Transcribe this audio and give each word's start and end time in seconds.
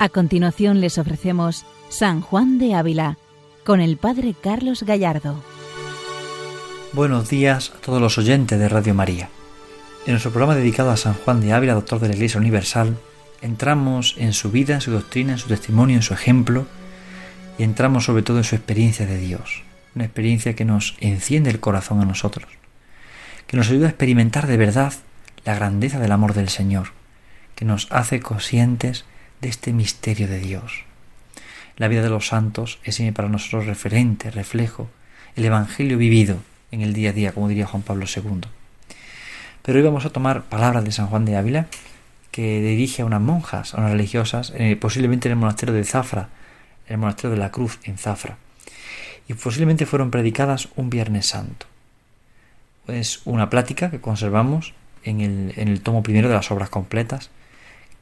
A 0.00 0.08
continuación 0.08 0.80
les 0.80 0.96
ofrecemos 0.96 1.66
San 1.90 2.22
Juan 2.22 2.56
de 2.56 2.74
Ávila 2.74 3.18
con 3.66 3.82
el 3.82 3.98
Padre 3.98 4.34
Carlos 4.34 4.82
Gallardo. 4.82 5.44
Buenos 6.94 7.28
días 7.28 7.70
a 7.76 7.80
todos 7.82 8.00
los 8.00 8.16
oyentes 8.16 8.58
de 8.58 8.70
Radio 8.70 8.94
María. 8.94 9.28
En 10.06 10.12
nuestro 10.12 10.30
programa 10.30 10.54
dedicado 10.54 10.90
a 10.90 10.96
San 10.96 11.12
Juan 11.12 11.42
de 11.42 11.52
Ávila, 11.52 11.74
doctor 11.74 12.00
de 12.00 12.08
la 12.08 12.14
Iglesia 12.14 12.40
Universal, 12.40 12.96
entramos 13.42 14.14
en 14.16 14.32
su 14.32 14.50
vida, 14.50 14.72
en 14.72 14.80
su 14.80 14.90
doctrina, 14.90 15.32
en 15.32 15.38
su 15.38 15.48
testimonio, 15.48 15.96
en 15.96 16.02
su 16.02 16.14
ejemplo 16.14 16.66
y 17.58 17.64
entramos 17.64 18.06
sobre 18.06 18.22
todo 18.22 18.38
en 18.38 18.44
su 18.44 18.54
experiencia 18.54 19.04
de 19.04 19.18
Dios, 19.18 19.64
una 19.94 20.06
experiencia 20.06 20.56
que 20.56 20.64
nos 20.64 20.96
enciende 21.00 21.50
el 21.50 21.60
corazón 21.60 22.00
a 22.00 22.06
nosotros, 22.06 22.48
que 23.46 23.58
nos 23.58 23.68
ayuda 23.68 23.88
a 23.88 23.90
experimentar 23.90 24.46
de 24.46 24.56
verdad 24.56 24.94
la 25.44 25.56
grandeza 25.56 25.98
del 25.98 26.12
amor 26.12 26.32
del 26.32 26.48
Señor, 26.48 26.94
que 27.54 27.66
nos 27.66 27.86
hace 27.90 28.20
conscientes 28.20 29.04
de 29.40 29.48
este 29.48 29.72
misterio 29.72 30.28
de 30.28 30.38
Dios. 30.38 30.84
La 31.76 31.88
vida 31.88 32.02
de 32.02 32.10
los 32.10 32.28
santos 32.28 32.78
es 32.84 33.00
para 33.12 33.28
nosotros 33.28 33.66
referente, 33.66 34.30
reflejo, 34.30 34.90
el 35.36 35.44
Evangelio 35.44 35.96
vivido 35.96 36.38
en 36.70 36.82
el 36.82 36.92
día 36.92 37.10
a 37.10 37.12
día, 37.12 37.32
como 37.32 37.48
diría 37.48 37.66
Juan 37.66 37.82
Pablo 37.82 38.04
II. 38.04 38.42
Pero 39.62 39.78
hoy 39.78 39.84
vamos 39.84 40.04
a 40.04 40.10
tomar 40.10 40.44
palabras 40.44 40.84
de 40.84 40.92
San 40.92 41.06
Juan 41.06 41.24
de 41.24 41.36
Ávila, 41.36 41.66
que 42.30 42.60
dirige 42.60 43.02
a 43.02 43.06
unas 43.06 43.20
monjas, 43.20 43.74
a 43.74 43.78
unas 43.78 43.92
religiosas, 43.92 44.52
eh, 44.56 44.76
posiblemente 44.76 45.28
en 45.28 45.32
el 45.32 45.38
monasterio 45.38 45.74
de 45.74 45.84
Zafra, 45.84 46.28
en 46.86 46.94
el 46.94 46.98
monasterio 46.98 47.30
de 47.30 47.38
la 47.38 47.50
Cruz 47.50 47.78
en 47.84 47.98
Zafra, 47.98 48.36
y 49.28 49.34
posiblemente 49.34 49.86
fueron 49.86 50.10
predicadas 50.10 50.68
un 50.76 50.90
Viernes 50.90 51.26
Santo. 51.26 51.66
Es 52.86 53.22
una 53.24 53.50
plática 53.50 53.90
que 53.90 54.00
conservamos 54.00 54.74
en 55.04 55.20
el, 55.20 55.54
en 55.56 55.68
el 55.68 55.80
tomo 55.80 56.02
primero 56.02 56.28
de 56.28 56.34
las 56.34 56.50
obras 56.50 56.68
completas, 56.68 57.30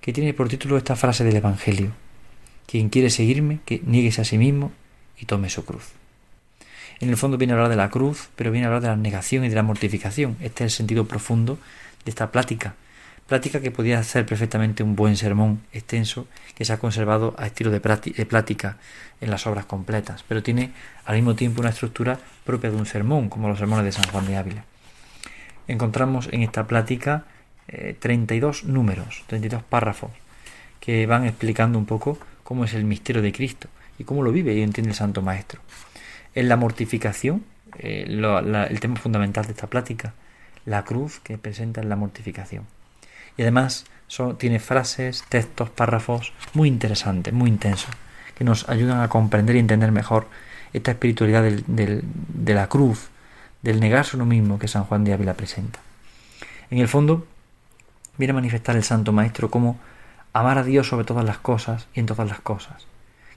que 0.00 0.12
tiene 0.12 0.34
por 0.34 0.48
título 0.48 0.76
esta 0.76 0.96
frase 0.96 1.24
del 1.24 1.36
Evangelio. 1.36 1.92
Quien 2.66 2.88
quiere 2.88 3.10
seguirme, 3.10 3.60
que 3.64 3.82
nieguese 3.84 4.20
a 4.20 4.24
sí 4.24 4.38
mismo 4.38 4.72
y 5.18 5.26
tome 5.26 5.50
su 5.50 5.64
cruz. 5.64 5.92
En 7.00 7.08
el 7.08 7.16
fondo 7.16 7.38
viene 7.38 7.52
a 7.52 7.56
hablar 7.56 7.70
de 7.70 7.76
la 7.76 7.90
cruz, 7.90 8.28
pero 8.34 8.50
viene 8.50 8.66
a 8.66 8.68
hablar 8.68 8.82
de 8.82 8.88
la 8.88 8.96
negación 8.96 9.44
y 9.44 9.48
de 9.48 9.54
la 9.54 9.62
mortificación. 9.62 10.36
Este 10.40 10.64
es 10.64 10.72
el 10.72 10.76
sentido 10.76 11.06
profundo 11.06 11.58
de 12.04 12.10
esta 12.10 12.32
plática. 12.32 12.74
Plática 13.28 13.60
que 13.60 13.70
podía 13.70 14.02
ser 14.02 14.24
perfectamente 14.24 14.82
un 14.82 14.96
buen 14.96 15.16
sermón 15.16 15.60
extenso 15.72 16.26
que 16.54 16.64
se 16.64 16.72
ha 16.72 16.78
conservado 16.78 17.34
a 17.38 17.46
estilo 17.46 17.70
de, 17.70 17.78
plática 17.80 18.78
en 19.20 19.30
las 19.30 19.46
obras 19.46 19.66
completas, 19.66 20.24
pero 20.26 20.42
tiene 20.42 20.72
al 21.04 21.16
mismo 21.16 21.34
tiempo 21.34 21.60
una 21.60 21.70
estructura 21.70 22.18
propia 22.44 22.70
de 22.70 22.76
un 22.76 22.86
sermón, 22.86 23.28
como 23.28 23.48
los 23.48 23.58
sermones 23.58 23.84
de 23.84 23.92
San 23.92 24.10
Juan 24.10 24.26
de 24.26 24.36
Ávila. 24.36 24.64
Encontramos 25.68 26.28
en 26.32 26.42
esta 26.42 26.66
plática 26.66 27.26
32 28.00 28.62
eh, 28.62 28.66
números, 28.66 29.24
32 29.26 29.62
párrafos, 29.62 30.10
que 30.80 31.06
van 31.06 31.26
explicando 31.26 31.78
un 31.78 31.86
poco 31.86 32.18
cómo 32.42 32.64
es 32.64 32.74
el 32.74 32.84
misterio 32.84 33.22
de 33.22 33.32
Cristo 33.32 33.68
y 33.98 34.04
cómo 34.04 34.22
lo 34.22 34.32
vive 34.32 34.54
y 34.54 34.62
entiende 34.62 34.90
el 34.90 34.96
Santo 34.96 35.22
Maestro. 35.22 35.60
En 36.34 36.48
la 36.48 36.56
mortificación, 36.56 37.44
eh, 37.78 38.04
el 38.08 38.80
tema 38.80 38.96
fundamental 38.96 39.44
de 39.46 39.52
esta 39.52 39.66
plática, 39.66 40.14
la 40.64 40.84
cruz 40.84 41.20
que 41.20 41.38
presenta 41.38 41.80
en 41.80 41.88
la 41.88 41.96
mortificación. 41.96 42.64
Y 43.36 43.42
además 43.42 43.84
tiene 44.38 44.58
frases, 44.58 45.24
textos, 45.28 45.70
párrafos 45.70 46.32
muy 46.54 46.68
interesantes, 46.68 47.32
muy 47.32 47.50
intensos, 47.50 47.90
que 48.34 48.44
nos 48.44 48.68
ayudan 48.68 49.00
a 49.00 49.08
comprender 49.08 49.56
y 49.56 49.58
entender 49.60 49.92
mejor 49.92 50.26
esta 50.72 50.92
espiritualidad 50.92 51.42
de 51.44 52.54
la 52.54 52.68
cruz, 52.68 53.08
del 53.62 53.80
negarse 53.80 54.16
uno 54.16 54.24
mismo 54.24 54.58
que 54.58 54.68
San 54.68 54.84
Juan 54.84 55.04
de 55.04 55.12
Ávila 55.12 55.34
presenta. 55.34 55.80
En 56.70 56.78
el 56.78 56.88
fondo, 56.88 57.26
viene 58.18 58.32
a 58.32 58.34
manifestar 58.34 58.76
el 58.76 58.84
Santo 58.84 59.12
Maestro 59.12 59.50
como 59.50 59.78
amar 60.32 60.58
a 60.58 60.64
Dios 60.64 60.88
sobre 60.88 61.04
todas 61.04 61.24
las 61.24 61.38
cosas 61.38 61.88
y 61.94 62.00
en 62.00 62.06
todas 62.06 62.28
las 62.28 62.40
cosas, 62.40 62.86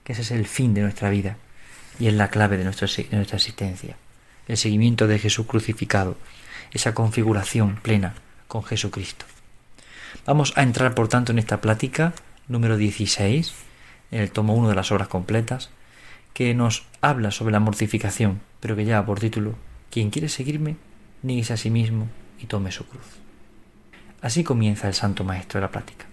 que 0.04 0.14
ese 0.14 0.24
es 0.24 0.32
el 0.32 0.46
fin 0.46 0.74
de 0.74 0.82
nuestra 0.82 1.10
vida 1.10 1.38
y 2.00 2.08
es 2.08 2.14
la 2.14 2.30
clave 2.30 2.58
de 2.58 2.64
nuestra, 2.64 2.88
nuestra 3.12 3.38
existencia, 3.38 3.96
el 4.48 4.58
seguimiento 4.58 5.08
de 5.08 5.20
Jesús 5.20 5.46
crucificado, 5.46 6.18
esa 6.72 6.94
configuración 6.94 7.76
plena 7.82 8.16
con 8.48 8.64
Jesucristo. 8.64 9.26
Vamos 10.26 10.54
a 10.56 10.64
entrar, 10.64 10.94
por 10.94 11.08
tanto, 11.08 11.32
en 11.32 11.40
esta 11.40 11.62
plática 11.62 12.14
número 12.48 12.76
16, 12.78 13.54
en 14.12 14.22
el 14.22 14.32
tomo 14.32 14.54
1 14.56 14.70
de 14.70 14.76
las 14.76 14.92
obras 14.92 15.08
completas, 15.08 15.70
que 16.34 16.54
nos 16.54 16.86
habla 17.02 17.32
sobre 17.32 17.52
la 17.52 17.60
mortificación, 17.60 18.42
pero 18.60 18.76
que 18.76 18.86
lleva 18.86 19.06
por 19.06 19.20
título 19.20 19.56
Quien 19.90 20.10
quiere 20.10 20.30
seguirme, 20.30 20.76
niegue 21.24 21.54
a 21.54 21.58
sí 21.58 21.70
mismo 21.70 22.08
y 22.40 22.46
tome 22.46 22.72
su 22.72 22.86
cruz. 22.86 23.21
Así 24.22 24.44
comienza 24.44 24.88
el 24.88 24.94
Santo 24.94 25.24
Maestro 25.24 25.60
de 25.60 25.66
la 25.66 25.72
plática. 25.72 26.06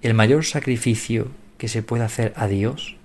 El 0.00 0.14
mayor 0.14 0.44
sacrificio 0.44 1.30
que 1.58 1.68
se 1.68 1.82
puede 1.82 2.04
hacer 2.04 2.32
a 2.36 2.46
Dios 2.46 2.96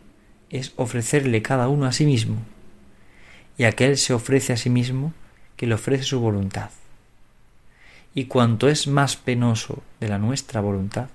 es 0.49 0.73
ofrecerle 0.75 1.41
cada 1.41 1.67
uno 1.67 1.85
a 1.85 1.91
sí 1.91 2.05
mismo, 2.05 2.37
y 3.57 3.65
aquel 3.65 3.97
se 3.97 4.13
ofrece 4.13 4.53
a 4.53 4.57
sí 4.57 4.69
mismo 4.69 5.13
que 5.57 5.67
le 5.67 5.73
ofrece 5.75 6.03
su 6.03 6.19
voluntad. 6.19 6.69
Y 8.15 8.25
cuanto 8.25 8.69
es 8.69 8.87
más 8.87 9.15
penoso 9.15 9.83
de 9.99 10.07
la 10.07 10.19
nuestra 10.19 10.61
voluntad, 10.61 11.09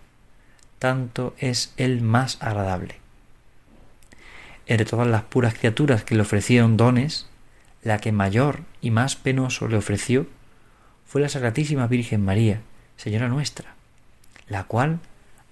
tanto 0.78 1.34
es 1.38 1.72
él 1.76 2.02
más 2.02 2.38
agradable. 2.40 2.96
Entre 4.66 4.84
todas 4.84 5.06
las 5.06 5.22
puras 5.22 5.54
criaturas 5.54 6.04
que 6.04 6.14
le 6.14 6.22
ofrecieron 6.22 6.76
dones, 6.76 7.28
la 7.82 7.98
que 7.98 8.12
mayor 8.12 8.60
y 8.80 8.90
más 8.90 9.16
penoso 9.16 9.68
le 9.68 9.76
ofreció 9.76 10.26
fue 11.08 11.22
la 11.22 11.30
Sacratísima 11.30 11.86
Virgen 11.86 12.22
María, 12.22 12.60
Señora 12.98 13.28
nuestra, 13.28 13.74
la 14.46 14.64
cual, 14.64 15.00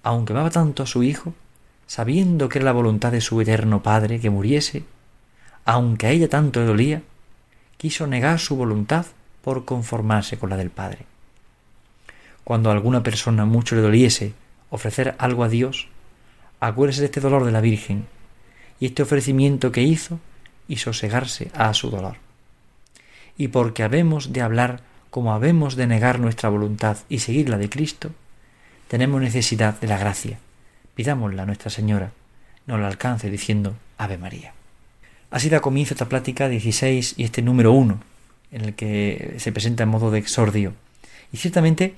aunque 0.03 0.33
amaba 0.33 0.51
tanto 0.51 0.83
a 0.83 0.85
su 0.85 1.01
Hijo, 1.01 1.33
sabiendo 1.87 2.47
que 2.47 2.59
era 2.59 2.65
la 2.65 2.73
voluntad 2.73 3.11
de 3.11 3.21
su 3.21 3.41
eterno 3.41 3.81
Padre 3.81 4.19
que 4.19 4.29
muriese, 4.29 4.83
aunque 5.65 6.05
a 6.05 6.11
ella 6.11 6.29
tanto 6.29 6.59
le 6.59 6.67
dolía, 6.67 7.01
quiso 7.77 8.05
negar 8.05 8.37
su 8.37 8.55
voluntad 8.55 9.07
por 9.41 9.65
conformarse 9.65 10.37
con 10.37 10.51
la 10.51 10.57
del 10.57 10.69
Padre. 10.69 11.07
Cuando 12.43 12.69
a 12.69 12.73
alguna 12.73 13.01
persona 13.01 13.45
mucho 13.45 13.75
le 13.75 13.81
doliese 13.81 14.33
ofrecer 14.69 15.15
algo 15.17 15.43
a 15.43 15.49
Dios, 15.49 15.87
acuérdese 16.59 17.01
de 17.01 17.05
este 17.05 17.19
dolor 17.19 17.45
de 17.45 17.51
la 17.51 17.61
Virgen 17.61 18.05
y 18.79 18.85
este 18.85 19.01
ofrecimiento 19.01 19.71
que 19.71 19.81
hizo 19.81 20.19
y 20.67 20.77
sosegarse 20.77 21.49
a 21.55 21.73
su 21.73 21.89
dolor. 21.89 22.17
Y 23.37 23.47
porque 23.47 23.81
habemos 23.81 24.33
de 24.33 24.41
hablar 24.41 24.81
como 25.09 25.33
habemos 25.33 25.75
de 25.75 25.87
negar 25.87 26.19
nuestra 26.19 26.49
voluntad 26.49 26.97
y 27.09 27.19
seguir 27.19 27.49
la 27.49 27.57
de 27.57 27.69
Cristo, 27.69 28.11
tenemos 28.87 29.21
necesidad 29.21 29.79
de 29.79 29.87
la 29.87 29.97
gracia. 29.97 30.39
Pidámosla 30.95 31.43
a 31.43 31.45
Nuestra 31.45 31.69
Señora, 31.69 32.11
nos 32.65 32.79
la 32.79 32.87
alcance 32.87 33.29
diciendo 33.29 33.75
Ave 33.97 34.17
María. 34.17 34.53
Así 35.29 35.49
da 35.49 35.59
comienzo 35.59 35.93
esta 35.93 36.09
plática 36.09 36.47
16 36.49 37.15
y 37.17 37.23
este 37.23 37.41
número 37.41 37.71
1, 37.71 37.99
en 38.51 38.61
el 38.61 38.75
que 38.75 39.35
se 39.37 39.51
presenta 39.51 39.83
en 39.83 39.89
modo 39.89 40.11
de 40.11 40.19
exordio. 40.19 40.73
Y 41.31 41.37
ciertamente 41.37 41.95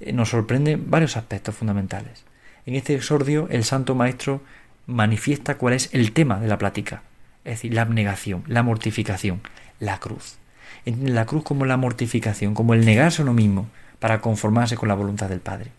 eh, 0.00 0.12
nos 0.12 0.30
sorprenden 0.30 0.90
varios 0.90 1.16
aspectos 1.16 1.54
fundamentales. 1.54 2.24
En 2.66 2.74
este 2.74 2.94
exordio 2.94 3.48
el 3.50 3.64
Santo 3.64 3.94
Maestro 3.94 4.42
manifiesta 4.86 5.56
cuál 5.56 5.74
es 5.74 5.90
el 5.92 6.12
tema 6.12 6.40
de 6.40 6.48
la 6.48 6.58
plática, 6.58 7.02
es 7.44 7.54
decir, 7.54 7.74
la 7.74 7.82
abnegación, 7.82 8.44
la 8.46 8.62
mortificación, 8.62 9.40
la 9.78 9.98
cruz 9.98 10.40
entiende 10.84 11.12
la 11.12 11.26
cruz 11.26 11.44
como 11.44 11.66
la 11.66 11.76
mortificación, 11.76 12.54
como 12.54 12.74
el 12.74 12.84
negarse 12.84 13.22
a 13.22 13.24
uno 13.24 13.34
mismo 13.34 13.68
para 13.98 14.20
conformarse 14.20 14.76
con 14.76 14.88
la 14.88 14.94
voluntad 14.94 15.28
del 15.28 15.40
Padre. 15.40 15.72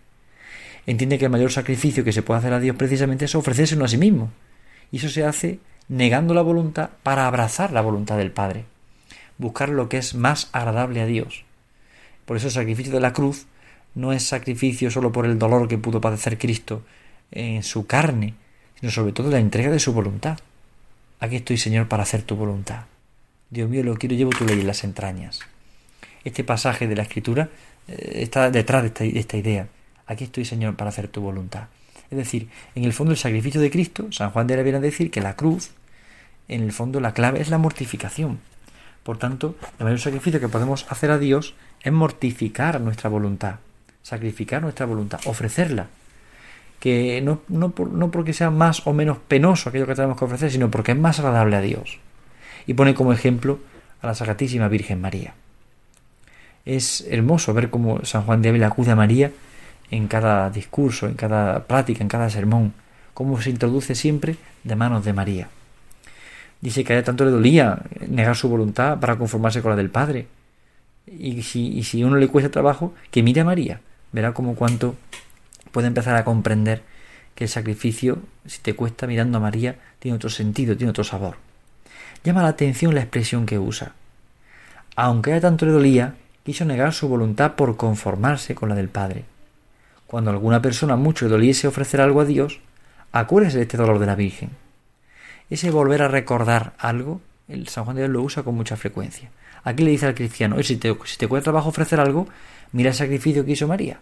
Entiende 0.86 1.18
que 1.18 1.26
el 1.26 1.32
mayor 1.32 1.52
sacrificio 1.52 2.04
que 2.04 2.14
se 2.14 2.24
puede 2.24 2.40
hacer 2.40 2.54
a 2.54 2.60
Dios 2.60 2.76
precisamente 2.76 3.26
es 3.26 3.36
ofrecerse 3.36 3.82
a 3.82 3.88
sí 3.88 3.98
mismo. 3.98 4.32
Y 4.92 4.98
eso 4.98 5.10
se 5.10 5.26
hace 5.26 5.60
negando 5.88 6.34
la 6.34 6.42
voluntad 6.42 6.90
para 7.04 7.28
abrazar 7.28 7.72
la 7.72 7.82
voluntad 7.82 8.18
del 8.18 8.32
Padre, 8.32 8.66
buscar 9.38 9.70
lo 9.70 9.90
que 9.90 9.98
es 9.98 10.16
más 10.16 10.50
agradable 10.54 11.02
a 11.02 11.06
Dios. 11.06 11.44
Por 12.26 12.38
eso 12.38 12.48
el 12.48 12.54
sacrificio 12.54 12.94
de 12.94 13.00
la 13.00 13.14
cruz 13.14 13.46
no 13.94 14.14
es 14.14 14.24
sacrificio 14.24 14.90
solo 14.90 15.12
por 15.12 15.26
el 15.26 15.38
dolor 15.38 15.68
que 15.68 15.78
pudo 15.78 16.02
padecer 16.02 16.38
Cristo 16.38 16.84
en 17.32 17.64
su 17.64 17.88
carne, 17.88 18.34
sino 18.80 18.92
sobre 18.92 19.14
todo 19.14 19.30
la 19.30 19.40
entrega 19.40 19.70
de 19.70 19.80
su 19.80 19.94
voluntad. 19.94 20.40
Aquí 21.20 21.38
estoy, 21.38 21.58
Señor, 21.58 21.88
para 21.88 22.04
hacer 22.04 22.24
tu 22.24 22.36
voluntad. 22.36 22.86
Dios 23.52 23.70
mío, 23.70 23.84
lo 23.84 23.96
quiero, 23.96 24.16
llevo 24.16 24.32
tu 24.32 24.46
ley 24.46 24.62
en 24.62 24.68
las 24.68 24.86
entrañas. 24.86 25.42
Este 26.24 26.46
pasaje 26.46 26.88
de 26.88 26.96
la 26.96 27.04
Escritura 27.04 27.50
eh, 27.90 28.20
está 28.22 28.50
detrás 28.50 28.82
de 28.82 29.20
esta, 29.20 29.36
idea. 29.36 29.68
Aquí 30.08 30.24
estoy, 30.24 30.46
Señor, 30.46 30.78
para 30.78 30.90
hacer 30.90 31.10
tu 31.10 31.20
voluntad. 31.20 31.68
Es 32.10 32.18
decir, 32.18 32.48
en 32.76 32.86
el 32.86 32.94
fondo 32.94 33.12
el 33.12 33.18
sacrificio 33.18 33.60
de 33.60 33.70
Cristo, 33.70 34.10
San 34.12 34.32
Juan 34.32 34.48
de 34.48 34.56
la 34.56 34.64
viene 34.64 34.78
a 34.78 34.82
decir 34.82 35.12
que 35.12 35.20
la 35.20 35.36
cruz, 35.36 35.72
en 36.48 36.64
el 36.64 36.72
fondo 36.72 37.02
la 37.02 37.14
clave 37.14 37.42
es 37.42 37.50
la 37.50 37.58
mortificación. 37.58 38.40
Por 39.04 39.18
tanto, 39.18 39.58
el 39.80 39.84
mayor 39.84 40.00
sacrificio 40.00 40.40
que 40.40 40.48
podemos 40.48 40.86
hacer 40.90 41.12
a 41.12 41.18
Dios 41.18 41.54
es 41.82 41.92
mortificar 41.92 42.80
nuestra 42.80 43.10
voluntad, 43.10 43.56
sacrificar 44.02 44.62
nuestra 44.62 44.86
voluntad, 44.86 45.20
ofrecerla. 45.26 45.88
Que 46.80 47.20
no, 47.22 47.42
no, 47.50 47.74
no 47.92 48.12
porque 48.12 48.32
sea 48.32 48.50
más 48.50 48.88
o 48.88 48.94
menos 48.94 49.18
penoso 49.28 49.68
aquello 49.68 49.88
que 49.88 49.96
tenemos 49.96 50.18
que 50.18 50.24
ofrecer, 50.24 50.52
sino 50.52 50.72
porque 50.72 50.94
es 50.94 50.98
más 50.98 51.20
agradable 51.20 51.58
a 51.58 51.62
Dios 51.62 52.00
y 52.66 52.74
pone 52.74 52.94
como 52.94 53.14
ejemplo 53.14 53.60
a 54.02 54.08
la 54.08 54.16
Sagratísima 54.16 54.68
Virgen 54.68 55.02
María. 55.02 55.34
Es 56.66 57.06
hermoso 57.10 57.54
ver 57.54 57.70
cómo 57.70 58.04
San 58.06 58.24
Juan 58.24 58.42
de 58.42 58.50
Ávila 58.50 58.68
acude 58.68 58.92
a 58.92 58.96
María 58.96 59.32
en 59.90 60.08
cada 60.08 60.50
discurso, 60.50 61.08
en 61.08 61.16
cada 61.16 61.66
plática, 61.66 62.02
en 62.02 62.08
cada 62.08 62.30
sermón, 62.30 62.74
cómo 63.14 63.42
se 63.42 63.50
introduce 63.50 63.96
siempre 63.96 64.36
de 64.64 64.76
manos 64.76 65.04
de 65.04 65.14
María. 65.14 65.50
Dice 66.62 66.84
que 66.84 66.94
a 66.94 66.96
ella 66.98 67.06
tanto 67.06 67.26
le 67.26 67.32
dolía 67.32 67.80
negar 68.08 68.36
su 68.36 68.48
voluntad 68.48 69.00
para 69.00 69.18
conformarse 69.18 69.62
con 69.62 69.72
la 69.72 69.76
del 69.76 69.90
Padre. 69.90 70.28
Y 71.08 71.42
si, 71.42 71.68
y 71.70 71.84
si 71.84 72.04
uno 72.04 72.18
le 72.18 72.28
cuesta 72.28 72.52
trabajo, 72.52 72.94
que 73.10 73.24
mire 73.24 73.42
a 73.42 73.46
María. 73.46 73.82
Verá 74.12 74.34
como 74.34 74.56
cuánto 74.56 74.96
puede 75.72 75.88
empezar 75.88 76.16
a 76.16 76.24
comprender 76.24 76.84
que 77.34 77.46
el 77.46 77.50
sacrificio, 77.50 78.20
si 78.46 78.60
te 78.62 78.76
cuesta 78.76 79.08
mirando 79.08 79.40
a 79.40 79.42
María, 79.42 79.78
tiene 80.00 80.16
otro 80.16 80.30
sentido, 80.30 80.78
tiene 80.78 80.92
otro 80.92 81.04
sabor. 81.04 81.38
Llama 82.24 82.44
la 82.44 82.50
atención 82.50 82.94
la 82.94 83.02
expresión 83.02 83.46
que 83.46 83.58
usa. 83.58 83.94
Aunque 84.96 85.32
a 85.32 85.36
ella 85.36 85.42
tanto 85.42 85.66
le 85.66 85.72
dolía, 85.72 86.16
quiso 86.44 86.66
negar 86.66 86.94
su 86.94 87.08
voluntad 87.08 87.54
por 87.54 87.78
conformarse 87.78 88.54
con 88.54 88.70
la 88.70 88.76
del 88.76 88.90
Padre. 88.90 89.26
Cuando 90.06 90.30
alguna 90.30 90.62
persona 90.62 90.96
mucho 90.96 91.26
le 91.26 91.32
doliese 91.32 91.68
ofrecer 91.68 92.02
algo 92.02 92.22
a 92.22 92.26
Dios, 92.26 92.60
acuérdese 93.12 93.58
de 93.58 93.64
este 93.64 93.78
dolor 93.78 93.98
de 93.98 94.06
la 94.06 94.16
Virgen. 94.16 94.52
Ese 95.50 95.72
volver 95.72 96.04
a 96.04 96.08
recordar 96.08 96.74
algo, 96.78 97.22
el 97.48 97.68
San 97.68 97.86
Juan 97.86 97.96
de 97.96 98.04
Dios 98.04 98.14
lo 98.14 98.22
usa 98.22 98.44
con 98.44 98.56
mucha 98.56 98.78
frecuencia. 98.78 99.32
Aquí 99.64 99.84
le 99.84 99.92
dice 99.92 100.06
al 100.06 100.16
cristiano, 100.16 100.62
si 100.64 100.78
te, 100.78 100.96
si 101.06 101.18
te 101.18 101.28
cuesta 101.28 101.46
trabajo 101.46 101.70
ofrecer 101.70 102.00
algo, 102.00 102.28
mira 102.72 102.90
el 102.90 102.96
sacrificio 102.96 103.46
que 103.46 103.52
hizo 103.52 103.68
María. 103.68 104.00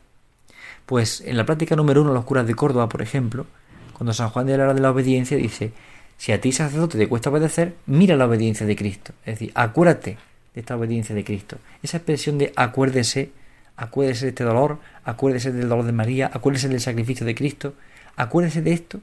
Pues 0.86 1.22
en 1.22 1.38
la 1.38 1.45
práctica 1.45 1.75
número 1.75 2.01
uno, 2.01 2.13
los 2.13 2.25
curas 2.25 2.48
de 2.48 2.56
Córdoba, 2.56 2.89
por 2.89 3.01
ejemplo, 3.01 3.45
cuando 3.94 4.13
San 4.13 4.30
Juan 4.30 4.45
de 4.45 4.54
habla 4.54 4.74
de 4.74 4.81
la 4.81 4.92
obediencia, 4.92 5.38
dice, 5.38 5.74
si 6.19 6.33
a 6.33 6.42
ti 6.42 6.51
sacerdote 6.51 6.98
te 6.98 7.07
cuesta 7.07 7.30
obedecer, 7.30 7.75
mira 7.86 8.18
la 8.18 8.25
obediencia 8.25 8.66
de 8.66 8.75
Cristo. 8.75 9.13
Es 9.25 9.36
decir, 9.36 9.54
acuérdate 9.56 10.18
de 10.54 10.60
esta 10.60 10.75
obediencia 10.75 11.16
de 11.16 11.24
Cristo. 11.24 11.57
Esa 11.81 11.95
expresión 11.95 12.38
de 12.38 12.51
acuérdese, 12.57 13.31
acuérdese 13.77 14.25
de 14.25 14.30
este 14.31 14.44
dolor, 14.44 14.80
acuérdese 15.06 15.54
del 15.54 15.69
dolor 15.69 15.86
de 15.86 15.94
María, 15.94 16.30
acuérdese 16.33 16.68
del 16.68 16.81
sacrificio 16.81 17.25
de 17.25 17.36
Cristo, 17.36 17.74
acuérdese 18.18 18.62
de 18.62 18.74
esto, 18.74 19.00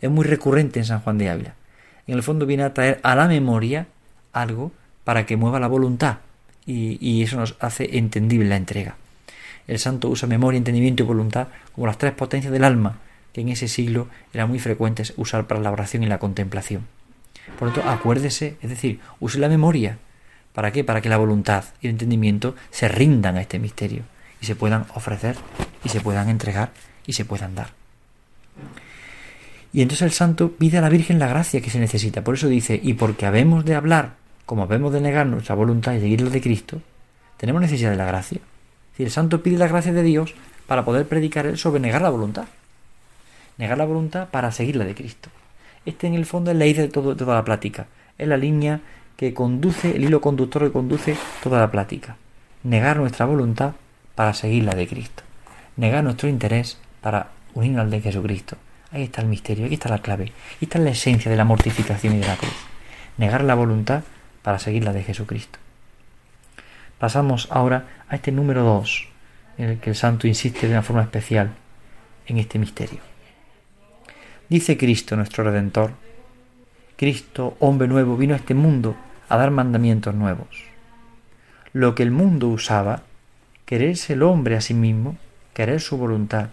es 0.00 0.10
muy 0.10 0.24
recurrente 0.24 0.80
en 0.80 0.86
San 0.86 0.98
Juan 0.98 1.18
de 1.18 1.30
Ávila. 1.30 1.54
En 2.08 2.16
el 2.16 2.24
fondo 2.24 2.46
viene 2.46 2.64
a 2.64 2.74
traer 2.74 2.98
a 3.04 3.14
la 3.14 3.28
memoria 3.28 3.86
algo 4.32 4.72
para 5.04 5.26
que 5.26 5.36
mueva 5.36 5.60
la 5.60 5.68
voluntad 5.68 6.18
y, 6.66 6.98
y 7.00 7.22
eso 7.22 7.36
nos 7.36 7.54
hace 7.60 7.96
entendible 7.96 8.48
la 8.48 8.56
entrega. 8.56 8.96
El 9.68 9.78
santo 9.78 10.08
usa 10.08 10.26
memoria, 10.26 10.58
entendimiento 10.58 11.04
y 11.04 11.06
voluntad 11.06 11.46
como 11.76 11.86
las 11.86 11.96
tres 11.96 12.12
potencias 12.12 12.52
del 12.52 12.64
alma 12.64 12.98
que 13.32 13.40
en 13.40 13.48
ese 13.48 13.68
siglo 13.68 14.08
eran 14.32 14.48
muy 14.48 14.58
frecuentes 14.58 15.12
usar 15.16 15.46
para 15.46 15.60
la 15.60 15.70
oración 15.70 16.02
y 16.02 16.06
la 16.06 16.18
contemplación. 16.18 16.86
Por 17.58 17.68
lo 17.68 17.74
tanto, 17.74 17.90
acuérdese, 17.90 18.56
es 18.62 18.70
decir, 18.70 19.00
use 19.20 19.38
la 19.38 19.48
memoria, 19.48 19.98
¿Para 20.52 20.72
qué? 20.72 20.82
Para 20.82 21.00
que 21.00 21.08
la 21.08 21.16
voluntad 21.16 21.64
y 21.80 21.86
el 21.86 21.92
entendimiento 21.92 22.56
se 22.70 22.88
rindan 22.88 23.36
a 23.36 23.40
este 23.40 23.58
misterio 23.58 24.02
y 24.40 24.46
se 24.46 24.56
puedan 24.56 24.86
ofrecer 24.94 25.36
y 25.84 25.88
se 25.90 26.00
puedan 26.00 26.28
entregar 26.28 26.72
y 27.06 27.12
se 27.12 27.24
puedan 27.24 27.54
dar. 27.54 27.68
Y 29.72 29.82
entonces 29.82 30.02
el 30.02 30.12
santo 30.12 30.52
pide 30.52 30.78
a 30.78 30.80
la 30.80 30.88
Virgen 30.88 31.20
la 31.20 31.28
gracia 31.28 31.60
que 31.60 31.70
se 31.70 31.78
necesita. 31.78 32.24
Por 32.24 32.34
eso 32.34 32.48
dice, 32.48 32.80
y 32.82 32.94
porque 32.94 33.26
habemos 33.26 33.64
de 33.64 33.76
hablar, 33.76 34.14
como 34.44 34.64
habemos 34.64 34.92
de 34.92 35.00
negar 35.00 35.26
nuestra 35.26 35.54
voluntad 35.54 35.94
y 35.94 36.00
seguir 36.00 36.20
la 36.22 36.30
de 36.30 36.40
Cristo, 36.40 36.82
tenemos 37.36 37.62
necesidad 37.62 37.92
de 37.92 37.96
la 37.96 38.06
gracia. 38.06 38.40
Si 38.96 39.04
el 39.04 39.12
santo 39.12 39.44
pide 39.44 39.58
la 39.58 39.68
gracia 39.68 39.92
de 39.92 40.02
Dios 40.02 40.34
para 40.66 40.84
poder 40.84 41.06
predicar 41.06 41.46
él 41.46 41.56
sobre 41.56 41.80
negar 41.80 42.02
la 42.02 42.10
voluntad. 42.10 42.46
Negar 43.60 43.76
la 43.76 43.84
voluntad 43.84 44.28
para 44.30 44.52
seguir 44.52 44.76
la 44.76 44.86
de 44.86 44.94
Cristo. 44.94 45.28
Este 45.84 46.06
en 46.06 46.14
el 46.14 46.24
fondo 46.24 46.50
es 46.50 46.56
la 46.56 46.64
idea 46.64 46.80
de, 46.80 46.88
toda 46.88 47.34
la 47.34 47.44
plática. 47.44 47.88
Es 48.16 48.26
la 48.26 48.38
línea 48.38 48.80
que 49.18 49.34
conduce, 49.34 49.94
el 49.94 50.04
hilo 50.04 50.22
conductor 50.22 50.62
que 50.62 50.72
conduce 50.72 51.14
toda 51.42 51.60
la 51.60 51.70
plática. 51.70 52.16
Negar 52.62 52.96
nuestra 52.96 53.26
voluntad 53.26 53.72
para 54.14 54.32
seguir 54.32 54.64
la 54.64 54.74
de 54.74 54.88
Cristo. 54.88 55.24
Negar 55.76 56.02
nuestro 56.02 56.26
interés 56.26 56.78
para 57.02 57.32
unirnos 57.52 57.82
al 57.82 57.90
de 57.90 58.00
Jesucristo. 58.00 58.56
Ahí 58.92 59.02
está 59.02 59.20
el 59.20 59.28
misterio, 59.28 59.66
aquí 59.66 59.74
está 59.74 59.90
la 59.90 59.98
clave. 59.98 60.24
Ahí 60.52 60.62
está 60.62 60.78
la 60.78 60.88
esencia 60.88 61.30
de 61.30 61.36
la 61.36 61.44
mortificación 61.44 62.14
y 62.14 62.20
de 62.20 62.28
la 62.28 62.36
cruz. 62.36 62.56
Negar 63.18 63.44
la 63.44 63.56
voluntad 63.56 64.04
para 64.40 64.58
seguir 64.58 64.84
la 64.84 64.94
de 64.94 65.02
Jesucristo. 65.02 65.58
Pasamos 66.98 67.46
ahora 67.50 68.04
a 68.08 68.16
este 68.16 68.32
número 68.32 68.64
2, 68.64 69.08
en 69.58 69.68
el 69.68 69.80
que 69.80 69.90
el 69.90 69.96
santo 69.96 70.26
insiste 70.26 70.66
de 70.66 70.72
una 70.72 70.82
forma 70.82 71.02
especial 71.02 71.50
en 72.26 72.38
este 72.38 72.58
misterio. 72.58 73.09
Dice 74.50 74.76
Cristo, 74.76 75.14
nuestro 75.14 75.44
Redentor, 75.44 75.92
Cristo, 76.96 77.56
hombre 77.60 77.86
nuevo, 77.86 78.16
vino 78.16 78.34
a 78.34 78.36
este 78.36 78.52
mundo 78.52 78.96
a 79.28 79.36
dar 79.36 79.52
mandamientos 79.52 80.12
nuevos. 80.12 80.48
Lo 81.72 81.94
que 81.94 82.02
el 82.02 82.10
mundo 82.10 82.48
usaba, 82.48 83.04
quererse 83.64 84.14
el 84.14 84.24
hombre 84.24 84.56
a 84.56 84.60
sí 84.60 84.74
mismo, 84.74 85.16
querer 85.54 85.80
su 85.80 85.96
voluntad, 85.96 86.48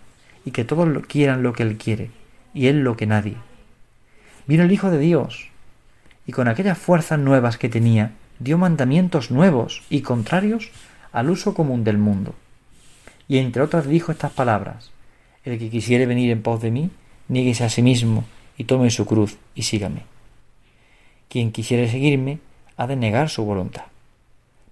y 0.45 0.51
que 0.51 0.63
todos 0.63 0.87
quieran 1.07 1.41
lo 1.41 1.53
que 1.53 1.63
él 1.63 1.77
quiere, 1.77 2.11
y 2.53 2.67
él 2.67 2.83
lo 2.83 2.95
que 2.95 3.07
nadie. 3.07 3.37
Vino 4.45 4.61
el 4.61 4.71
Hijo 4.71 4.91
de 4.91 4.99
Dios, 4.99 5.47
y 6.27 6.33
con 6.33 6.47
aquellas 6.47 6.77
fuerzas 6.77 7.17
nuevas 7.17 7.57
que 7.57 7.67
tenía, 7.67 8.11
dio 8.37 8.59
mandamientos 8.59 9.31
nuevos 9.31 9.81
y 9.89 10.01
contrarios 10.01 10.69
al 11.11 11.31
uso 11.31 11.55
común 11.55 11.83
del 11.83 11.97
mundo. 11.97 12.35
Y 13.27 13.39
entre 13.39 13.63
otras 13.63 13.87
dijo 13.87 14.11
estas 14.11 14.33
palabras, 14.33 14.91
El 15.43 15.57
que 15.57 15.71
quisiere 15.71 16.05
venir 16.05 16.29
en 16.29 16.43
pos 16.43 16.61
de 16.61 16.69
mí, 16.69 16.91
nieguese 17.27 17.63
a 17.63 17.69
sí 17.69 17.81
mismo, 17.81 18.23
y 18.57 18.63
tome 18.63 18.89
su 18.89 19.05
cruz, 19.05 19.37
y 19.55 19.63
sígame. 19.63 20.03
Quien 21.29 21.51
quisiere 21.51 21.89
seguirme, 21.89 22.39
ha 22.77 22.87
de 22.87 22.95
negar 22.95 23.29
su 23.29 23.43
voluntad. 23.43 23.85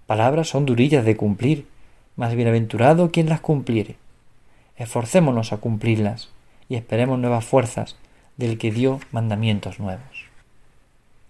Palabras 0.06 0.48
son 0.48 0.66
durillas 0.66 1.04
de 1.04 1.16
cumplir, 1.16 1.66
más 2.16 2.34
bienaventurado 2.34 3.10
quien 3.10 3.28
las 3.28 3.40
cumpliere. 3.40 3.96
Esforcémonos 4.76 5.52
a 5.52 5.58
cumplirlas 5.58 6.30
y 6.68 6.76
esperemos 6.76 7.18
nuevas 7.18 7.44
fuerzas 7.44 7.96
del 8.36 8.58
que 8.58 8.70
dio 8.70 9.00
mandamientos 9.10 9.78
nuevos. 9.78 10.26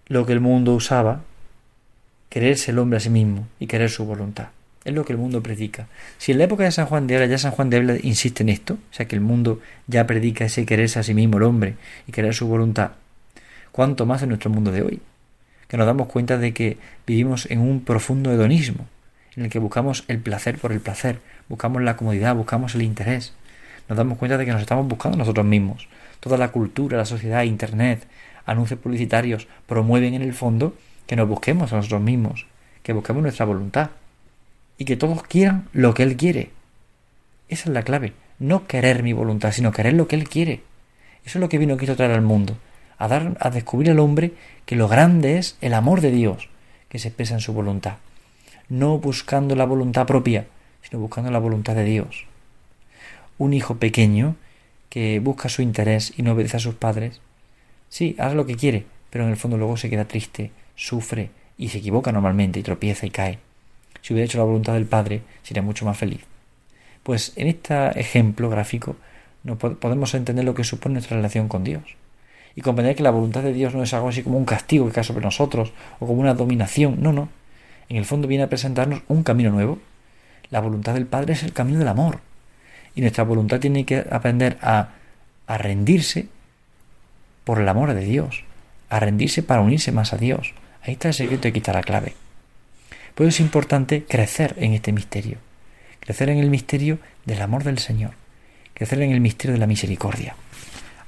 Lo 0.07 0.25
que 0.25 0.33
el 0.33 0.39
mundo 0.39 0.73
usaba, 0.73 1.21
quererse 2.29 2.71
el 2.71 2.79
hombre 2.79 2.97
a 2.97 3.01
sí 3.01 3.09
mismo 3.09 3.47
y 3.59 3.67
querer 3.67 3.89
su 3.89 4.05
voluntad. 4.05 4.49
Es 4.87 4.93
lo 4.93 5.03
que 5.03 5.11
el 5.11 5.19
mundo 5.19 5.43
predica. 5.43 5.87
Si 6.17 6.31
en 6.31 6.37
la 6.37 6.45
época 6.45 6.63
de 6.63 6.71
San 6.71 6.85
Juan 6.85 7.07
de 7.07 7.17
Ávila 7.17 7.29
ya 7.29 7.37
San 7.37 7.51
Juan 7.51 7.69
de 7.69 7.75
Ávila 7.75 7.97
insiste 8.01 8.43
en 8.43 8.47
esto, 8.47 8.75
o 8.75 8.93
sea 8.93 9.05
que 9.05 9.15
el 9.15 9.21
mundo 9.21 9.59
ya 9.87 10.07
predica 10.07 10.45
ese 10.45 10.65
quererse 10.65 10.97
a 10.97 11.03
sí 11.03 11.13
mismo 11.13 11.37
el 11.37 11.43
hombre 11.43 11.75
y 12.07 12.13
querer 12.13 12.33
su 12.33 12.47
voluntad, 12.47 12.91
¿cuánto 13.73 14.05
más 14.05 14.23
en 14.23 14.29
nuestro 14.29 14.49
mundo 14.49 14.71
de 14.71 14.83
hoy? 14.83 15.01
que 15.67 15.77
nos 15.77 15.85
damos 15.85 16.07
cuenta 16.07 16.37
de 16.37 16.53
que 16.53 16.77
vivimos 17.05 17.45
en 17.51 17.59
un 17.59 17.81
profundo 17.81 18.31
hedonismo, 18.31 18.85
en 19.35 19.43
el 19.43 19.49
que 19.49 19.59
buscamos 19.59 20.05
el 20.07 20.19
placer 20.19 20.57
por 20.57 20.71
el 20.71 20.79
placer, 20.79 21.19
buscamos 21.49 21.81
la 21.81 21.97
comodidad, 21.97 22.35
buscamos 22.35 22.73
el 22.75 22.81
interés. 22.81 23.33
Nos 23.89 23.97
damos 23.97 24.17
cuenta 24.17 24.37
de 24.37 24.45
que 24.45 24.51
nos 24.51 24.61
estamos 24.61 24.87
buscando 24.87 25.17
nosotros 25.17 25.45
mismos. 25.45 25.87
Toda 26.19 26.37
la 26.37 26.51
cultura, 26.51 26.97
la 26.97 27.05
sociedad, 27.05 27.43
Internet, 27.43 28.07
anuncios 28.45 28.79
publicitarios 28.79 29.47
promueven 29.65 30.13
en 30.13 30.21
el 30.21 30.33
fondo 30.33 30.75
que 31.05 31.15
nos 31.15 31.27
busquemos 31.27 31.71
a 31.73 31.77
nosotros 31.77 32.01
mismos, 32.01 32.47
que 32.83 32.93
busquemos 32.93 33.21
nuestra 33.21 33.45
voluntad 33.45 33.89
y 34.77 34.85
que 34.85 34.97
todos 34.97 35.23
quieran 35.23 35.67
lo 35.73 35.93
que 35.93 36.03
Él 36.03 36.17
quiere. 36.17 36.51
Esa 37.49 37.69
es 37.69 37.73
la 37.73 37.83
clave. 37.83 38.13
No 38.39 38.67
querer 38.67 39.03
mi 39.03 39.13
voluntad, 39.13 39.51
sino 39.51 39.71
querer 39.71 39.93
lo 39.93 40.07
que 40.07 40.15
Él 40.15 40.29
quiere. 40.29 40.61
Eso 41.25 41.39
es 41.39 41.41
lo 41.41 41.49
que 41.49 41.57
vino 41.57 41.73
a 41.73 41.77
traer 41.77 42.11
al 42.11 42.21
mundo 42.21 42.57
a 42.97 43.07
dar 43.07 43.37
a 43.39 43.49
descubrir 43.49 43.91
al 43.91 43.99
hombre 43.99 44.33
que 44.65 44.75
lo 44.75 44.87
grande 44.87 45.37
es 45.37 45.57
el 45.61 45.73
amor 45.73 46.01
de 46.01 46.11
Dios 46.11 46.49
que 46.89 46.99
se 46.99 47.09
expresa 47.09 47.35
en 47.35 47.41
su 47.41 47.53
voluntad, 47.53 47.97
no 48.69 48.97
buscando 48.97 49.55
la 49.55 49.65
voluntad 49.65 50.05
propia, 50.05 50.47
sino 50.81 50.99
buscando 50.99 51.31
la 51.31 51.39
voluntad 51.39 51.75
de 51.75 51.83
Dios. 51.83 52.25
Un 53.37 53.53
hijo 53.53 53.75
pequeño 53.75 54.35
que 54.89 55.19
busca 55.19 55.49
su 55.49 55.61
interés 55.61 56.13
y 56.17 56.23
no 56.23 56.31
obedece 56.31 56.57
a 56.57 56.61
sus 56.61 56.75
padres, 56.75 57.21
sí, 57.89 58.15
hace 58.19 58.35
lo 58.35 58.45
que 58.45 58.55
quiere, 58.55 58.85
pero 59.09 59.25
en 59.25 59.31
el 59.31 59.37
fondo 59.37 59.57
luego 59.57 59.77
se 59.77 59.89
queda 59.89 60.07
triste, 60.07 60.51
sufre 60.75 61.29
y 61.57 61.69
se 61.69 61.79
equivoca 61.79 62.11
normalmente 62.11 62.59
y 62.59 62.63
tropieza 62.63 63.05
y 63.05 63.11
cae. 63.11 63.39
Si 64.01 64.13
hubiera 64.13 64.25
hecho 64.25 64.37
la 64.37 64.43
voluntad 64.43 64.73
del 64.73 64.85
Padre, 64.85 65.21
sería 65.43 65.63
mucho 65.63 65.85
más 65.85 65.97
feliz. 65.97 66.21
Pues 67.03 67.33
en 67.35 67.47
este 67.47 67.99
ejemplo 67.99 68.49
gráfico 68.49 68.95
no 69.43 69.57
podemos 69.57 70.13
entender 70.13 70.43
lo 70.43 70.53
que 70.53 70.63
supone 70.63 70.93
nuestra 70.93 71.17
relación 71.17 71.47
con 71.47 71.63
Dios 71.63 71.83
y 72.57 72.61
comprender 72.61 72.95
que 72.95 73.03
la 73.03 73.11
voluntad 73.11 73.43
de 73.43 73.53
Dios 73.53 73.75
no 73.75 73.83
es 73.83 73.93
algo 73.93 74.09
así 74.09 74.23
como 74.23 74.37
un 74.37 74.45
castigo 74.45 74.87
que 74.87 74.91
cae 74.91 75.03
sobre 75.03 75.23
nosotros 75.23 75.73
o 75.99 76.07
como 76.07 76.21
una 76.21 76.33
dominación. 76.33 76.97
No, 77.03 77.13
no. 77.13 77.29
En 77.87 77.97
el 77.97 78.05
fondo 78.05 78.27
viene 78.27 78.45
a 78.45 78.49
presentarnos 78.49 79.03
un 79.07 79.21
camino 79.21 79.51
nuevo. 79.51 79.77
La 80.49 80.59
voluntad 80.59 80.95
del 80.95 81.05
Padre 81.05 81.33
es 81.33 81.43
el 81.43 81.53
camino 81.53 81.77
del 81.77 81.87
amor. 81.87 82.19
Y 82.95 83.01
nuestra 83.01 83.23
voluntad 83.23 83.59
tiene 83.59 83.85
que 83.85 84.03
aprender 84.09 84.57
a, 84.61 84.89
a 85.45 85.57
rendirse 85.59 86.29
por 87.43 87.61
el 87.61 87.69
amor 87.69 87.93
de 87.93 88.03
Dios, 88.03 88.43
a 88.89 88.99
rendirse 88.99 89.43
para 89.43 89.61
unirse 89.61 89.91
más 89.91 90.13
a 90.13 90.17
Dios. 90.17 90.53
Ahí 90.81 90.93
está 90.93 91.09
el 91.09 91.13
secreto 91.13 91.47
y 91.47 91.51
aquí 91.51 91.59
está 91.59 91.73
la 91.73 91.83
clave. 91.83 92.15
Por 93.17 93.25
eso 93.25 93.37
es 93.37 93.39
importante 93.39 94.05
crecer 94.05 94.53
en 94.59 94.73
este 94.73 94.91
misterio, 94.91 95.39
crecer 95.99 96.29
en 96.29 96.37
el 96.37 96.51
misterio 96.51 96.99
del 97.25 97.41
amor 97.41 97.63
del 97.63 97.79
Señor, 97.79 98.11
crecer 98.75 99.01
en 99.01 99.11
el 99.11 99.21
misterio 99.21 99.53
de 99.53 99.59
la 99.59 99.65
misericordia. 99.65 100.35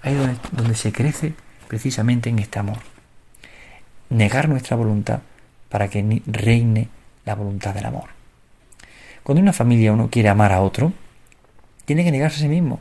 Ahí 0.02 0.16
es 0.16 0.52
donde, 0.52 0.74
se 0.74 0.92
crece 0.92 1.34
precisamente 1.68 2.32
en 2.32 2.40
este 2.40 2.58
amor. 2.58 2.80
Negar 4.10 4.50
nuestra 4.50 4.76
voluntad 4.76 5.20
para 5.70 5.88
que 5.88 6.24
reine 6.26 6.88
la 7.26 7.36
voluntad 7.36 7.76
del 7.76 7.86
amor. 7.86 8.10
Cuando 9.22 9.44
una 9.44 9.54
familia 9.54 9.94
uno 9.94 10.10
quiere 10.10 10.30
amar 10.30 10.52
a 10.52 10.62
otro, 10.62 10.92
tiene 11.86 12.04
que 12.04 12.12
negarse 12.12 12.38
a 12.38 12.42
sí 12.42 12.48
mismo. 12.48 12.80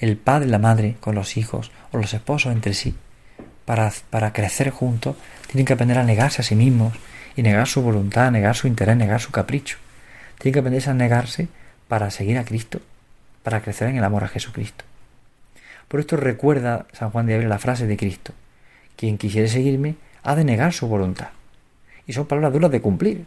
el 0.00 0.16
padre 0.16 0.48
la 0.48 0.58
madre 0.58 0.96
con 0.98 1.14
los 1.14 1.36
hijos 1.36 1.70
o 1.92 1.96
los 1.96 2.12
esposos 2.12 2.52
entre 2.52 2.74
sí, 2.74 2.96
para, 3.66 3.92
para 4.10 4.32
crecer 4.32 4.70
juntos, 4.70 5.14
tienen 5.46 5.64
que 5.64 5.74
aprender 5.74 5.98
a 5.98 6.02
negarse 6.02 6.42
a 6.42 6.44
sí 6.44 6.56
mismos 6.56 6.92
y 7.36 7.42
negar 7.42 7.66
su 7.66 7.82
voluntad, 7.82 8.30
negar 8.30 8.54
su 8.54 8.66
interés, 8.66 8.96
negar 8.96 9.20
su 9.20 9.30
capricho. 9.30 9.78
Tienen 10.38 10.54
que 10.54 10.58
aprender 10.60 10.88
a 10.88 10.94
negarse 10.94 11.48
para 11.88 12.10
seguir 12.10 12.38
a 12.38 12.44
Cristo, 12.44 12.80
para 13.42 13.60
crecer 13.60 13.88
en 13.88 13.96
el 13.96 14.04
amor 14.04 14.24
a 14.24 14.28
Jesucristo. 14.28 14.84
Por 15.88 16.00
esto 16.00 16.16
recuerda 16.16 16.86
San 16.92 17.10
Juan 17.10 17.26
de 17.26 17.34
Ávila 17.34 17.50
la 17.50 17.58
frase 17.58 17.86
de 17.86 17.96
Cristo, 17.96 18.32
quien 18.96 19.18
quisiere 19.18 19.48
seguirme 19.48 19.96
ha 20.22 20.34
de 20.34 20.44
negar 20.44 20.72
su 20.72 20.86
voluntad. 20.86 21.28
Y 22.06 22.12
son 22.12 22.26
palabras 22.26 22.52
duras 22.52 22.70
de 22.70 22.80
cumplir. 22.80 23.24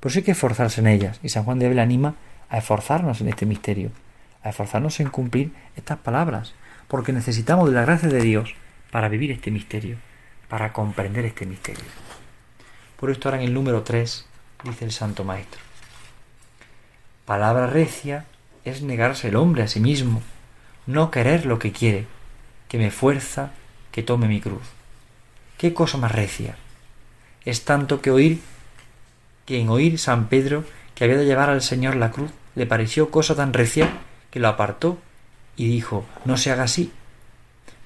Por 0.00 0.10
eso 0.10 0.20
hay 0.20 0.24
que 0.24 0.32
esforzarse 0.32 0.80
en 0.80 0.86
ellas. 0.86 1.18
Y 1.22 1.30
San 1.30 1.44
Juan 1.44 1.58
de 1.58 1.66
Ávila 1.66 1.82
anima 1.82 2.14
a 2.48 2.58
esforzarnos 2.58 3.20
en 3.20 3.28
este 3.28 3.46
misterio, 3.46 3.90
a 4.42 4.50
esforzarnos 4.50 5.00
en 5.00 5.08
cumplir 5.08 5.52
estas 5.76 5.98
palabras, 5.98 6.54
porque 6.88 7.12
necesitamos 7.12 7.68
de 7.68 7.74
la 7.74 7.84
gracia 7.84 8.08
de 8.08 8.20
Dios 8.20 8.54
para 8.90 9.08
vivir 9.08 9.32
este 9.32 9.50
misterio, 9.50 9.96
para 10.48 10.72
comprender 10.72 11.24
este 11.24 11.44
misterio. 11.46 11.84
Por 12.96 13.10
esto 13.10 13.28
en 13.34 13.42
el 13.42 13.52
número 13.52 13.82
3 13.82 14.24
dice 14.64 14.84
el 14.86 14.90
Santo 14.90 15.22
Maestro. 15.22 15.60
Palabra 17.26 17.66
recia 17.66 18.24
es 18.64 18.80
negarse 18.80 19.28
el 19.28 19.36
hombre 19.36 19.62
a 19.62 19.68
sí 19.68 19.80
mismo, 19.80 20.22
no 20.86 21.10
querer 21.10 21.44
lo 21.44 21.58
que 21.58 21.72
quiere, 21.72 22.06
que 22.68 22.78
me 22.78 22.90
fuerza 22.90 23.50
que 23.92 24.02
tome 24.02 24.28
mi 24.28 24.40
cruz. 24.40 24.62
¿Qué 25.58 25.74
cosa 25.74 25.98
más 25.98 26.12
recia? 26.12 26.56
Es 27.44 27.64
tanto 27.64 28.00
que 28.00 28.10
oír 28.10 28.40
que 29.44 29.60
en 29.60 29.68
oír 29.68 29.98
San 29.98 30.28
Pedro 30.28 30.64
que 30.94 31.04
había 31.04 31.18
de 31.18 31.26
llevar 31.26 31.50
al 31.50 31.60
Señor 31.60 31.96
la 31.96 32.10
cruz 32.10 32.30
le 32.54 32.64
pareció 32.64 33.10
cosa 33.10 33.34
tan 33.34 33.52
recia 33.52 33.90
que 34.30 34.40
lo 34.40 34.48
apartó 34.48 34.98
y 35.54 35.68
dijo 35.68 36.06
no 36.24 36.38
se 36.38 36.50
haga 36.50 36.62
así. 36.62 36.92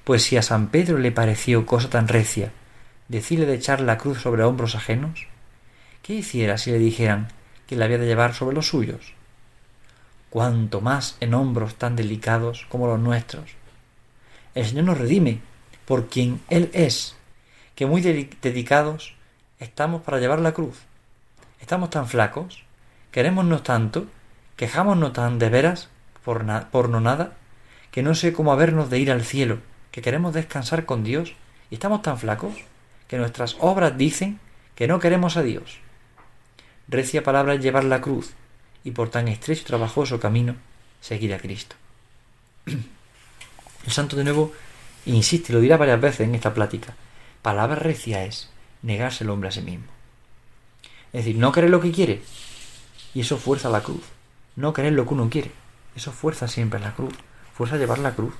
Pues 0.05 0.23
si 0.23 0.37
a 0.37 0.41
San 0.41 0.69
Pedro 0.69 0.97
le 0.99 1.11
pareció 1.11 1.65
cosa 1.65 1.89
tan 1.89 2.07
recia 2.07 2.53
decirle 3.11 3.45
de 3.45 3.55
echar 3.55 3.81
la 3.81 3.97
cruz 3.97 4.21
sobre 4.21 4.43
hombros 4.43 4.73
ajenos, 4.75 5.27
¿qué 6.01 6.13
hiciera 6.13 6.57
si 6.57 6.71
le 6.71 6.79
dijeran 6.79 7.27
que 7.67 7.75
la 7.75 7.85
había 7.85 7.97
de 7.97 8.05
llevar 8.05 8.33
sobre 8.33 8.55
los 8.55 8.67
suyos? 8.67 9.13
Cuanto 10.29 10.79
más 10.79 11.17
en 11.19 11.33
hombros 11.33 11.75
tan 11.75 11.97
delicados 11.97 12.65
como 12.69 12.87
los 12.87 12.99
nuestros. 12.99 13.51
El 14.55 14.65
Señor 14.65 14.85
nos 14.85 14.97
redime 14.97 15.41
por 15.85 16.07
quien 16.07 16.39
Él 16.49 16.69
es 16.73 17.17
que 17.75 17.85
muy 17.85 18.01
dedicados 18.01 19.13
estamos 19.59 20.01
para 20.03 20.19
llevar 20.19 20.39
la 20.39 20.53
cruz. 20.53 20.79
Estamos 21.59 21.89
tan 21.89 22.07
flacos, 22.07 22.63
querémonos 23.11 23.63
tanto, 23.63 24.07
quejámonos 24.55 25.11
tan 25.11 25.37
de 25.37 25.49
veras 25.49 25.89
por, 26.23 26.45
por 26.69 26.87
no 26.87 27.01
nada, 27.01 27.33
que 27.91 28.03
no 28.03 28.15
sé 28.15 28.31
cómo 28.31 28.53
habernos 28.53 28.89
de 28.89 28.99
ir 28.99 29.11
al 29.11 29.25
cielo, 29.25 29.59
que 29.91 30.01
queremos 30.01 30.33
descansar 30.33 30.85
con 30.85 31.03
Dios, 31.03 31.35
y 31.69 31.75
estamos 31.75 32.01
tan 32.03 32.17
flacos 32.17 32.70
que 33.11 33.17
nuestras 33.17 33.57
obras 33.59 33.97
dicen 33.97 34.39
que 34.73 34.87
no 34.87 34.99
queremos 34.99 35.35
a 35.35 35.43
Dios. 35.43 35.79
Recia 36.87 37.23
palabra 37.23 37.55
es 37.55 37.61
llevar 37.61 37.83
la 37.83 37.99
cruz, 37.99 38.31
y 38.85 38.91
por 38.91 39.09
tan 39.09 39.27
estrecho 39.27 39.63
y 39.63 39.65
trabajoso 39.65 40.17
camino 40.17 40.55
seguir 41.01 41.33
a 41.33 41.37
Cristo. 41.37 41.75
El 42.65 43.91
santo 43.91 44.15
de 44.15 44.23
nuevo 44.23 44.53
insiste, 45.05 45.51
lo 45.51 45.59
dirá 45.59 45.75
varias 45.75 45.99
veces 45.99 46.21
en 46.21 46.35
esta 46.35 46.53
plática, 46.53 46.95
Palabra 47.41 47.75
recia 47.75 48.23
es 48.23 48.49
negarse 48.81 49.25
el 49.25 49.29
hombre 49.29 49.49
a 49.49 49.51
sí 49.51 49.61
mismo. 49.61 49.87
Es 51.11 51.25
decir, 51.25 51.35
no 51.35 51.51
querer 51.51 51.69
lo 51.69 51.81
que 51.81 51.91
quiere. 51.91 52.21
Y 53.13 53.21
eso 53.21 53.37
fuerza 53.37 53.69
la 53.69 53.81
cruz. 53.81 54.03
No 54.55 54.71
querer 54.71 54.93
lo 54.93 55.05
que 55.05 55.15
uno 55.15 55.29
quiere. 55.29 55.51
Eso 55.97 56.13
fuerza 56.13 56.47
siempre 56.47 56.79
la 56.79 56.93
cruz. 56.93 57.13
Fuerza 57.55 57.75
llevar 57.75 57.99
la 57.99 58.13
cruz. 58.15 58.33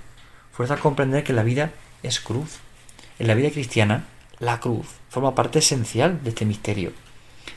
Fuerza 0.53 0.77
comprender 0.77 1.25
que 1.25 1.33
la 1.33 1.43
vida 1.43 1.71
es 2.03 2.21
cruz. 2.21 2.59
En 3.19 3.27
la 3.27 3.33
vida 3.33 3.49
cristiana, 3.49 4.05
la 4.41 4.59
cruz 4.59 4.87
forma 5.07 5.33
parte 5.33 5.59
esencial 5.59 6.21
de 6.21 6.31
este 6.31 6.43
misterio. 6.43 6.91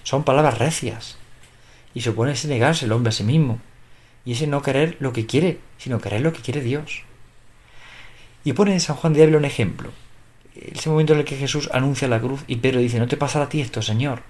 Son 0.05 0.23
palabras 0.23 0.59
recias. 0.59 1.19
Y 1.95 2.03
supone 2.03 2.33
ese 2.33 2.47
negarse 2.47 2.85
el 2.85 2.93
hombre 2.93 3.09
a 3.09 3.13
sí 3.13 3.25
mismo. 3.25 3.59
Y 4.25 4.33
ese 4.33 4.47
no 4.47 4.63
querer 4.63 4.97
lo 5.01 5.13
que 5.13 5.27
quiere, 5.27 5.59
sino 5.79 6.01
querer 6.01 6.21
lo 6.21 6.33
que 6.33 6.43
quiere 6.43 6.61
Dios. 6.61 7.03
Y 8.45 8.53
pone 8.53 8.73
en 8.73 8.81
San 8.81 8.95
Juan 8.95 9.13
de 9.13 9.25
Ávila 9.25 9.39
un 9.39 9.45
ejemplo 9.45 9.91
ese 10.55 10.89
momento 10.89 11.13
en 11.13 11.21
el 11.21 11.25
que 11.25 11.37
Jesús 11.37 11.69
anuncia 11.73 12.09
la 12.09 12.21
cruz 12.21 12.45
y 12.47 12.57
Pedro 12.57 12.81
dice, 12.81 12.99
no 12.99 13.09
te 13.09 13.17
pasará 13.17 13.47
a 13.47 13.49
ti 13.49 13.61
esto, 13.61 13.83
Señor. 13.83 14.23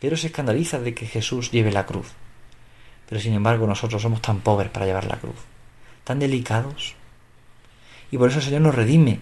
Pedro 0.00 0.16
se 0.16 0.28
escandaliza 0.28 0.80
de 0.80 0.94
que 0.94 1.06
Jesús 1.06 1.50
lleve 1.50 1.72
la 1.72 1.86
cruz. 1.86 2.08
Pero 3.08 3.20
sin 3.20 3.34
embargo 3.34 3.66
nosotros 3.66 4.02
somos 4.02 4.20
tan 4.20 4.40
pobres 4.40 4.70
para 4.70 4.86
llevar 4.86 5.06
la 5.06 5.16
cruz, 5.16 5.36
tan 6.04 6.18
delicados. 6.18 6.94
Y 8.10 8.18
por 8.18 8.30
eso 8.30 8.38
el 8.38 8.44
Señor 8.44 8.62
nos 8.62 8.74
redime, 8.74 9.20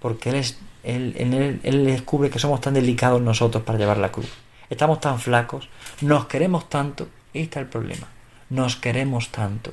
porque 0.00 0.30
Él, 0.30 0.36
es, 0.36 0.58
él, 0.84 1.60
él, 1.62 1.84
descubre 1.84 2.30
que 2.30 2.38
somos 2.38 2.60
tan 2.60 2.74
delicados 2.74 3.20
nosotros 3.20 3.62
para 3.64 3.78
llevar 3.78 3.98
la 3.98 4.12
cruz. 4.12 4.28
Estamos 4.70 5.00
tan 5.00 5.18
flacos, 5.18 5.68
nos 6.00 6.26
queremos 6.26 6.68
tanto, 6.68 7.08
y 7.32 7.40
está 7.40 7.60
el 7.60 7.66
problema. 7.66 8.08
Nos 8.50 8.76
queremos 8.76 9.30
tanto. 9.30 9.72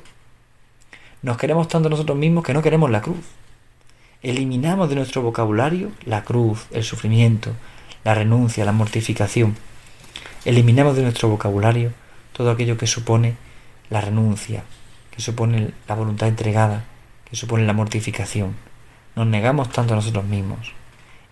Nos 1.22 1.36
queremos 1.36 1.68
tanto 1.68 1.88
nosotros 1.88 2.16
mismos 2.16 2.44
que 2.44 2.54
no 2.54 2.62
queremos 2.62 2.90
la 2.90 3.00
cruz 3.00 3.18
eliminamos 4.22 4.88
de 4.88 4.96
nuestro 4.96 5.22
vocabulario 5.22 5.92
la 6.04 6.24
cruz, 6.24 6.66
el 6.72 6.82
sufrimiento, 6.82 7.52
la 8.02 8.14
renuncia, 8.14 8.64
la 8.64 8.72
mortificación. 8.72 9.56
Eliminamos 10.44 10.96
de 10.96 11.02
nuestro 11.02 11.28
vocabulario 11.28 11.92
todo 12.32 12.50
aquello 12.50 12.76
que 12.76 12.88
supone 12.88 13.36
la 13.88 14.00
renuncia, 14.00 14.64
que 15.10 15.22
supone 15.22 15.70
la 15.88 15.94
voluntad 15.94 16.28
entregada, 16.28 16.84
que 17.28 17.36
supone 17.36 17.66
la 17.66 17.72
mortificación. 17.72 18.56
Nos 19.16 19.26
negamos 19.26 19.70
tanto 19.70 19.94
a 19.94 19.96
nosotros 19.96 20.24
mismos 20.26 20.72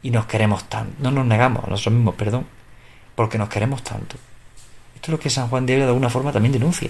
y 0.03 0.11
nos 0.11 0.25
queremos 0.25 0.65
tanto. 0.71 0.95
No 1.01 1.11
nos 1.11 1.27
negamos 1.27 1.65
a 1.65 1.69
nosotros 1.69 1.95
mismos, 1.95 2.15
perdón, 2.15 2.47
porque 3.15 3.37
nos 3.37 3.51
queremos 3.51 3.83
tanto. 3.83 4.17
Esto 4.95 5.07
es 5.07 5.09
lo 5.11 5.21
que 5.21 5.29
San 5.29 5.49
Juan 5.49 5.67
de 5.67 5.75
Ávila 5.75 5.85
de 5.85 5.91
alguna 5.91 6.09
forma 6.09 6.33
también 6.33 6.53
denuncia. 6.53 6.89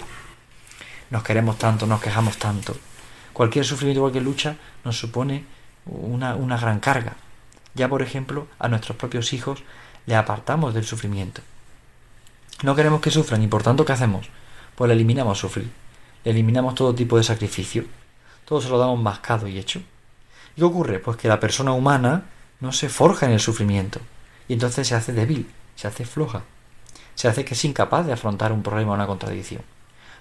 Nos 1.11 1.25
queremos 1.25 1.59
tanto, 1.59 1.89
nos 1.89 2.01
quejamos 2.01 2.37
tanto. 2.39 2.77
Cualquier 3.33 3.65
sufrimiento, 3.65 4.03
cualquier 4.03 4.23
lucha 4.23 4.57
nos 4.85 4.97
supone 4.97 5.45
una, 5.87 6.37
una 6.37 6.57
gran 6.57 6.79
carga. 6.79 7.15
Ya, 7.75 7.89
por 7.89 8.01
ejemplo, 8.01 8.47
a 8.61 8.69
nuestros 8.69 8.97
propios 8.97 9.33
hijos 9.33 9.65
le 10.07 10.15
apartamos 10.15 10.75
del 10.75 10.85
sufrimiento. 10.85 11.43
No 12.63 12.77
queremos 12.77 13.01
que 13.01 13.11
sufran 13.11 13.43
y 13.43 13.49
por 13.49 13.65
tanto, 13.65 13.85
¿qué 13.85 13.93
hacemos? 13.93 14.29
Pues 14.77 14.89
le 14.89 14.95
eliminamos 14.95 15.41
sufrir. 15.41 15.69
Le 16.23 16.31
eliminamos 16.31 16.77
todo 16.77 16.95
tipo 16.95 17.17
de 17.17 17.25
sacrificio. 17.25 17.85
Todo 18.45 18.61
se 18.61 18.69
lo 18.69 18.79
damos 18.79 19.01
mascado 19.03 19.49
y 19.49 19.59
hecho. 19.59 19.83
¿Y 20.57 20.61
qué 20.61 20.65
ocurre? 20.65 20.99
Pues 20.99 21.17
que 21.17 21.29
la 21.29 21.41
persona 21.41 21.73
humana 21.73 22.25
no 22.61 22.73
se 22.73 22.89
forja 22.89 23.27
en 23.27 23.33
el 23.33 23.41
sufrimiento. 23.41 24.01
Y 24.49 24.55
entonces 24.55 24.89
se 24.89 24.95
hace 24.95 25.13
débil, 25.13 25.49
se 25.75 25.89
hace 25.89 26.05
floja. 26.05 26.43
Se 27.15 27.29
hace 27.29 27.45
que 27.45 27.55
es 27.55 27.65
incapaz 27.65 28.07
de 28.07 28.13
afrontar 28.13 28.53
un 28.53 28.63
problema 28.63 28.93
o 28.93 28.95
una 28.95 29.07
contradicción. 29.07 29.63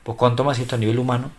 Pues 0.04 0.18
cuanto 0.18 0.44
más 0.44 0.60
esto 0.60 0.76
a 0.76 0.80
nivel 0.80 1.00
humano, 1.00 1.32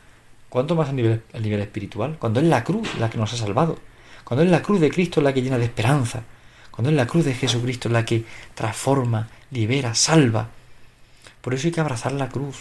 cuanto 0.49 0.75
más 0.75 0.89
a 0.89 0.93
nivel, 0.93 1.23
a 1.33 1.39
nivel 1.39 1.61
espiritual, 1.61 2.17
cuando 2.19 2.41
es 2.41 2.47
la 2.47 2.65
cruz 2.65 2.89
la 2.99 3.11
que 3.11 3.19
nos 3.19 3.33
ha 3.33 3.37
salvado, 3.37 3.79
cuando 4.25 4.43
es 4.45 4.51
la 4.51 4.63
cruz 4.63 4.81
de 4.81 4.91
Cristo 4.91 5.21
la 5.21 5.33
que 5.33 5.43
llena 5.43 5.59
de 5.59 5.65
esperanza, 5.65 6.23
cuando 6.71 6.91
es 6.91 6.97
la 6.97 7.07
cruz 7.07 7.25
de 7.25 7.35
Jesucristo 7.35 7.89
la 7.89 8.05
que 8.05 8.25
transforma, 8.55 9.29
libera, 9.51 9.95
salva. 9.95 10.49
Por 11.41 11.55
eso 11.55 11.69
hay 11.69 11.73
que 11.73 11.81
abrazar 11.81 12.13
la 12.13 12.29
cruz. 12.29 12.57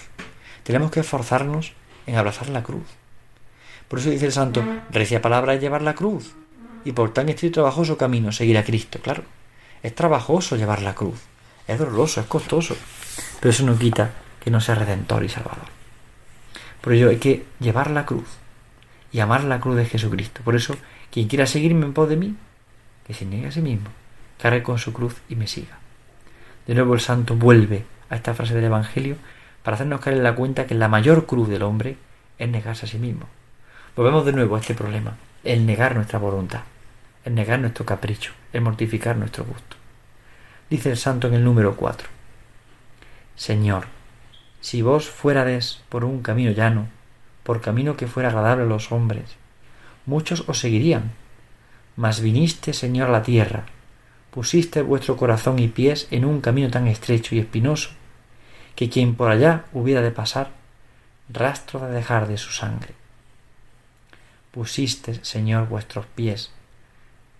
Tenemos 0.64 0.92
que 0.92 1.00
esforzarnos 1.00 1.74
en 2.06 2.16
abrazar 2.16 2.50
la 2.50 2.64
cruz. 2.64 2.84
Por 3.88 4.00
eso 4.00 4.10
dice 4.10 4.26
el 4.26 4.32
santo, 4.32 4.64
recia 4.90 5.22
palabra 5.22 5.54
es 5.54 5.62
llevar 5.62 5.82
la 5.82 5.96
cruz. 5.96 6.34
Y 6.86 6.92
por 6.92 7.14
tan 7.14 7.30
estricto 7.30 7.48
y 7.48 7.62
trabajoso 7.62 7.98
camino 7.98 8.32
seguir 8.32 8.58
a 8.58 8.64
Cristo, 8.64 9.00
claro. 9.02 9.24
Es 9.82 9.96
trabajoso 9.96 10.56
llevar 10.56 10.82
la 10.82 10.96
cruz. 10.96 11.20
Es 11.68 11.80
doloroso, 11.80 12.22
es 12.22 12.28
costoso. 12.28 12.76
Pero 13.40 13.50
eso 13.52 13.66
no 13.66 13.78
quita 13.78 14.12
que 14.44 14.52
no 14.52 14.60
sea 14.60 14.76
redentor 14.76 15.24
y 15.24 15.30
salvador. 15.30 15.68
Por 16.82 16.94
ello 16.94 17.10
hay 17.10 17.18
que 17.18 17.46
llevar 17.60 17.92
la 17.92 18.06
cruz 18.06 18.28
y 19.12 19.20
amar 19.20 19.44
la 19.46 19.62
cruz 19.62 19.78
de 19.78 19.86
Jesucristo. 19.86 20.42
Por 20.44 20.56
eso 20.56 20.76
quien 21.12 21.28
quiera 21.28 21.46
seguirme 21.46 21.86
en 21.86 21.94
pos 21.94 22.10
de 22.10 22.18
mí, 22.18 22.36
que 23.08 23.14
se 23.14 23.26
niegue 23.26 23.48
a 23.48 23.52
sí 23.52 23.62
mismo, 23.62 23.90
cargue 24.42 24.64
con 24.64 24.78
su 24.78 24.92
cruz 24.92 25.16
y 25.30 25.36
me 25.36 25.48
siga. 25.48 25.78
De 26.68 26.74
nuevo 26.74 26.94
el 26.94 27.00
santo 27.00 27.36
vuelve 27.36 27.86
a 28.10 28.16
esta 28.16 28.34
frase 28.34 28.56
del 28.56 28.66
Evangelio 28.66 29.16
para 29.64 29.76
hacernos 29.76 30.02
caer 30.02 30.18
en 30.18 30.24
la 30.24 30.36
cuenta 30.36 30.66
que 30.66 30.76
la 30.76 30.88
mayor 30.88 31.26
cruz 31.26 31.48
del 31.48 31.64
hombre 31.64 31.98
es 32.38 32.50
negarse 32.50 32.86
a 32.86 32.90
sí 32.90 32.98
mismo. 32.98 33.28
Volvemos 33.96 34.26
de 34.26 34.34
nuevo 34.34 34.56
a 34.56 34.60
este 34.60 34.74
problema, 34.74 35.18
el 35.44 35.68
negar 35.68 35.94
nuestra 35.94 36.18
voluntad, 36.18 36.62
el 37.26 37.36
negar 37.36 37.60
nuestro 37.60 37.86
capricho, 37.86 38.32
el 38.52 38.62
mortificar 38.62 39.16
nuestro 39.18 39.46
gusto. 39.46 39.76
Dice 40.68 40.90
el 40.90 40.98
santo 40.98 41.28
en 41.28 41.36
el 41.36 41.44
número 41.44 41.76
4. 41.76 42.10
Señor, 43.36 43.86
si 44.62 44.82
vos 44.82 45.08
fuérades 45.08 45.84
por 45.90 46.06
un 46.06 46.24
camino 46.24 46.50
llano, 46.50 46.88
por 47.44 47.62
camino 47.62 47.96
que 47.96 48.08
fuera 48.08 48.30
agradable 48.30 48.64
a 48.64 48.68
los 48.68 48.92
hombres, 48.92 49.36
muchos 50.08 50.50
os 50.50 50.58
seguirían. 50.58 51.12
Mas 51.96 52.20
viniste, 52.20 52.74
Señor, 52.74 53.10
a 53.10 53.12
la 53.12 53.22
tierra, 53.22 53.66
pusiste 54.32 54.82
vuestro 54.82 55.18
corazón 55.18 55.60
y 55.60 55.68
pies 55.68 56.08
en 56.10 56.26
un 56.26 56.42
camino 56.42 56.72
tan 56.72 56.88
estrecho 56.88 57.36
y 57.36 57.40
espinoso, 57.40 57.92
que 58.76 58.90
quien 58.90 59.14
por 59.14 59.30
allá 59.30 59.66
hubiera 59.72 60.02
de 60.02 60.10
pasar, 60.10 60.50
rastro 61.30 61.80
de 61.82 61.94
dejar 61.94 62.28
de 62.28 62.40
su 62.40 62.50
sangre. 62.50 63.03
Pusiste, 64.54 65.16
Señor, 65.26 65.68
vuestros 65.68 66.06
pies, 66.06 66.52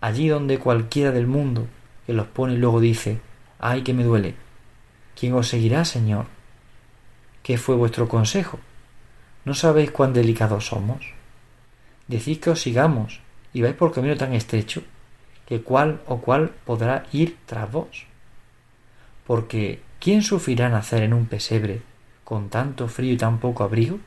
allí 0.02 0.28
donde 0.28 0.58
cualquiera 0.58 1.12
del 1.12 1.28
mundo 1.28 1.68
que 2.08 2.14
los 2.14 2.26
pone 2.26 2.56
y 2.56 2.58
luego 2.58 2.82
dice, 2.82 3.22
ay 3.60 3.84
que 3.84 3.94
me 3.94 4.04
duele. 4.04 4.36
¿Quién 5.16 5.36
os 5.36 5.48
seguirá, 5.48 5.86
Señor? 5.86 6.26
¿Qué 7.44 7.60
fue 7.60 7.76
vuestro 7.76 8.08
consejo? 8.10 8.60
¿No 9.46 9.54
sabéis 9.54 9.92
cuán 9.92 10.12
delicados 10.12 10.68
somos? 10.68 11.14
Decís 12.08 12.40
que 12.40 12.50
os 12.50 12.62
sigamos 12.62 13.22
y 13.54 13.62
vais 13.62 13.76
por 13.76 13.94
camino 13.94 14.18
tan 14.18 14.34
estrecho 14.34 14.82
que 15.46 15.62
cuál 15.62 16.02
o 16.08 16.18
cuál 16.18 16.50
podrá 16.66 17.06
ir 17.12 17.38
tras 17.46 17.72
vos. 17.72 18.08
Porque 19.28 19.82
¿quién 20.00 20.24
sufrirá 20.24 20.68
nacer 20.70 21.04
en 21.04 21.14
un 21.14 21.28
pesebre 21.28 21.82
con 22.24 22.50
tanto 22.50 22.88
frío 22.88 23.14
y 23.14 23.18
tan 23.18 23.40
poco 23.40 23.64
abrigo? 23.64 24.00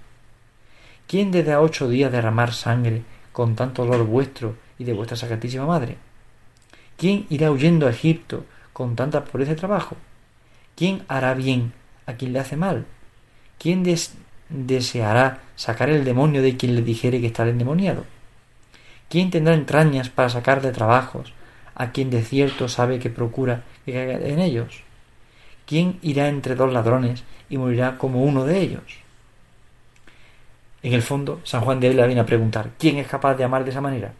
¿Quién 1.06 1.30
desde 1.30 1.52
a 1.52 1.60
ocho 1.60 1.88
días 1.88 2.10
derramar 2.10 2.52
sangre 2.52 3.02
con 3.32 3.54
tanto 3.54 3.84
dolor 3.84 4.06
vuestro 4.06 4.56
y 4.76 4.84
de 4.84 4.92
vuestra 4.92 5.16
sacratísima 5.16 5.64
madre? 5.64 5.98
¿Quién 6.96 7.26
irá 7.30 7.52
huyendo 7.52 7.86
a 7.86 7.90
Egipto 7.90 8.44
con 8.72 8.96
tanta 8.96 9.24
pobreza 9.24 9.52
de 9.52 9.56
trabajo? 9.56 9.96
¿Quién 10.74 11.04
hará 11.06 11.34
bien 11.34 11.72
a 12.06 12.14
quien 12.14 12.32
le 12.32 12.40
hace 12.40 12.56
mal? 12.56 12.86
¿Quién 13.58 13.84
deseará 14.48 15.42
sacar 15.54 15.90
el 15.90 16.04
demonio 16.04 16.42
de 16.42 16.56
quien 16.56 16.74
le 16.74 16.82
dijere 16.82 17.20
que 17.20 17.28
está 17.28 17.46
endemoniado? 17.48 18.04
¿Quién 19.08 19.30
tendrá 19.30 19.54
entrañas 19.54 20.08
para 20.10 20.28
sacar 20.28 20.60
de 20.60 20.72
trabajos 20.72 21.32
a 21.76 21.92
quien 21.92 22.10
de 22.10 22.22
cierto 22.22 22.68
sabe 22.68 22.98
que 22.98 23.10
procura 23.10 23.62
que 23.84 23.92
caiga 23.92 24.18
en 24.26 24.40
ellos? 24.40 24.82
¿Quién 25.66 25.98
irá 26.02 26.28
entre 26.28 26.56
dos 26.56 26.72
ladrones 26.72 27.22
y 27.48 27.58
morirá 27.58 27.96
como 27.96 28.24
uno 28.24 28.44
de 28.44 28.60
ellos? 28.60 29.05
En 30.82 30.92
el 30.92 31.02
fondo, 31.02 31.40
San 31.44 31.62
Juan 31.62 31.80
de 31.80 31.88
Ávila 31.88 32.06
viene 32.06 32.20
a 32.20 32.26
preguntar 32.26 32.70
¿quién 32.78 32.96
es 32.98 33.06
capaz 33.06 33.34
de 33.34 33.44
amar 33.44 33.64
de 33.64 33.70
esa 33.70 33.80
manera? 33.80 34.12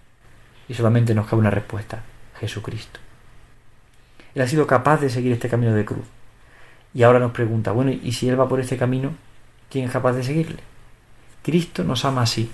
Y 0.69 0.75
solamente 0.75 1.15
nos 1.15 1.27
cabe 1.27 1.41
una 1.41 1.51
respuesta, 1.51 2.03
Jesucristo. 2.41 3.01
Él 4.35 4.43
ha 4.43 4.47
sido 4.47 4.67
capaz 4.67 5.01
de 5.01 5.09
seguir 5.09 5.33
este 5.33 5.49
camino 5.49 5.73
de 5.73 5.85
cruz. 5.85 6.05
Y 6.93 7.03
ahora 7.03 7.19
nos 7.19 7.33
pregunta, 7.33 7.73
bueno, 7.73 7.91
¿y 7.91 8.13
si 8.13 8.29
Él 8.29 8.39
va 8.39 8.49
por 8.49 8.61
este 8.61 8.77
camino, 8.77 9.15
quién 9.71 9.85
es 9.85 9.91
capaz 9.91 10.13
de 10.13 10.23
seguirle? 10.23 10.63
Cristo 11.43 11.85
nos 11.85 12.05
ama 12.05 12.23
así. 12.23 12.51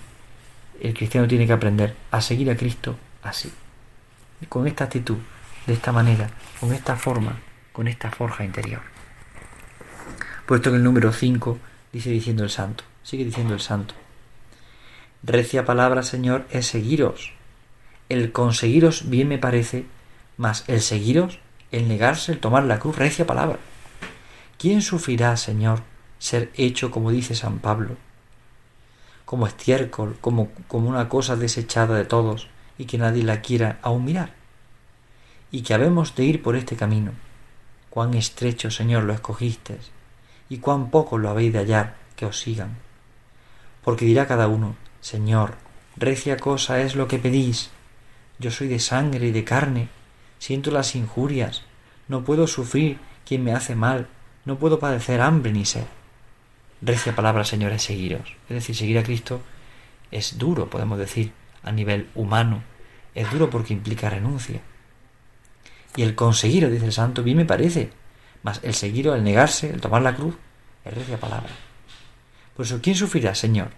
El 0.80 0.94
cristiano 0.94 1.26
tiene 1.26 1.46
que 1.46 1.52
aprender 1.52 1.94
a 2.10 2.20
seguir 2.20 2.50
a 2.50 2.56
Cristo 2.56 2.96
así. 3.22 3.52
con 4.48 4.66
esta 4.66 4.84
actitud, 4.84 5.18
de 5.66 5.74
esta 5.74 5.92
manera, 5.92 6.28
con 6.60 6.72
esta 6.72 6.96
forma, 6.96 7.38
con 7.72 7.88
esta 7.88 8.10
forja 8.10 8.44
interior. 8.44 8.82
Puesto 10.46 10.70
que 10.70 10.76
el 10.76 10.82
número 10.82 11.12
5 11.12 11.58
dice 11.92 12.10
diciendo 12.10 12.42
el 12.42 12.50
santo, 12.50 12.84
sigue 13.02 13.24
diciendo 13.24 13.54
el 13.54 13.60
santo. 13.60 13.94
Recia 15.22 15.64
palabra, 15.64 16.02
Señor, 16.02 16.46
es 16.50 16.66
seguiros. 16.66 17.32
El 18.08 18.32
conseguiros 18.32 19.08
bien 19.08 19.28
me 19.28 19.38
parece, 19.38 19.86
mas 20.36 20.64
el 20.66 20.80
seguiros, 20.80 21.38
el 21.70 21.88
negarse, 21.88 22.32
el 22.32 22.40
tomar 22.40 22.64
la 22.64 22.78
cruz, 22.78 22.96
recia 22.96 23.26
palabra. 23.26 23.58
¿Quién 24.58 24.82
sufrirá, 24.82 25.36
Señor, 25.36 25.82
ser 26.18 26.50
hecho 26.54 26.90
como 26.90 27.10
dice 27.10 27.34
San 27.34 27.58
Pablo? 27.58 27.96
Como 29.24 29.46
estiércol, 29.46 30.16
como, 30.20 30.50
como 30.68 30.88
una 30.88 31.08
cosa 31.08 31.36
desechada 31.36 31.96
de 31.96 32.04
todos 32.04 32.48
y 32.76 32.84
que 32.84 32.98
nadie 32.98 33.22
la 33.22 33.40
quiera 33.40 33.78
aún 33.82 34.04
mirar. 34.04 34.34
Y 35.50 35.62
que 35.62 35.74
habemos 35.74 36.14
de 36.14 36.24
ir 36.24 36.42
por 36.42 36.56
este 36.56 36.76
camino. 36.76 37.12
Cuán 37.90 38.14
estrecho, 38.14 38.70
Señor, 38.70 39.04
lo 39.04 39.12
escogistes, 39.12 39.90
y 40.48 40.58
cuán 40.58 40.90
poco 40.90 41.18
lo 41.18 41.28
habéis 41.28 41.52
de 41.52 41.60
hallar 41.60 41.96
que 42.16 42.26
os 42.26 42.40
sigan. 42.40 42.76
Porque 43.84 44.04
dirá 44.04 44.26
cada 44.26 44.48
uno, 44.48 44.76
Señor, 45.00 45.56
recia 45.96 46.36
cosa 46.36 46.80
es 46.80 46.94
lo 46.94 47.08
que 47.08 47.18
pedís. 47.18 47.70
Yo 48.38 48.50
soy 48.50 48.68
de 48.68 48.78
sangre 48.78 49.26
y 49.26 49.30
de 49.32 49.44
carne, 49.44 49.88
siento 50.38 50.70
las 50.70 50.94
injurias, 50.94 51.62
no 52.08 52.24
puedo 52.24 52.46
sufrir 52.46 52.98
quien 53.26 53.44
me 53.44 53.52
hace 53.52 53.74
mal, 53.74 54.08
no 54.44 54.58
puedo 54.58 54.78
padecer 54.78 55.20
hambre 55.20 55.52
ni 55.52 55.64
sed. 55.64 55.84
Recia 56.80 57.14
palabra, 57.14 57.44
Señor, 57.44 57.72
es 57.72 57.82
seguiros. 57.82 58.36
Es 58.48 58.54
decir, 58.54 58.74
seguir 58.74 58.98
a 58.98 59.04
Cristo 59.04 59.40
es 60.10 60.38
duro, 60.38 60.68
podemos 60.68 60.98
decir, 60.98 61.32
a 61.62 61.70
nivel 61.70 62.08
humano. 62.14 62.62
Es 63.14 63.30
duro 63.30 63.50
porque 63.50 63.72
implica 63.72 64.10
renuncia. 64.10 64.60
Y 65.94 66.02
el 66.02 66.14
conseguirlo, 66.14 66.70
dice 66.70 66.86
el 66.86 66.92
santo, 66.92 67.22
bien 67.22 67.36
me 67.36 67.44
parece. 67.44 67.90
Mas 68.42 68.60
el 68.62 68.74
seguirlo, 68.74 69.14
el 69.14 69.22
negarse, 69.22 69.70
el 69.70 69.80
tomar 69.80 70.02
la 70.02 70.14
cruz, 70.14 70.34
es 70.84 70.94
recia 70.94 71.20
palabra. 71.20 71.50
Por 72.56 72.66
eso, 72.66 72.80
¿quién 72.82 72.96
sufrirá, 72.96 73.34
Señor? 73.34 73.70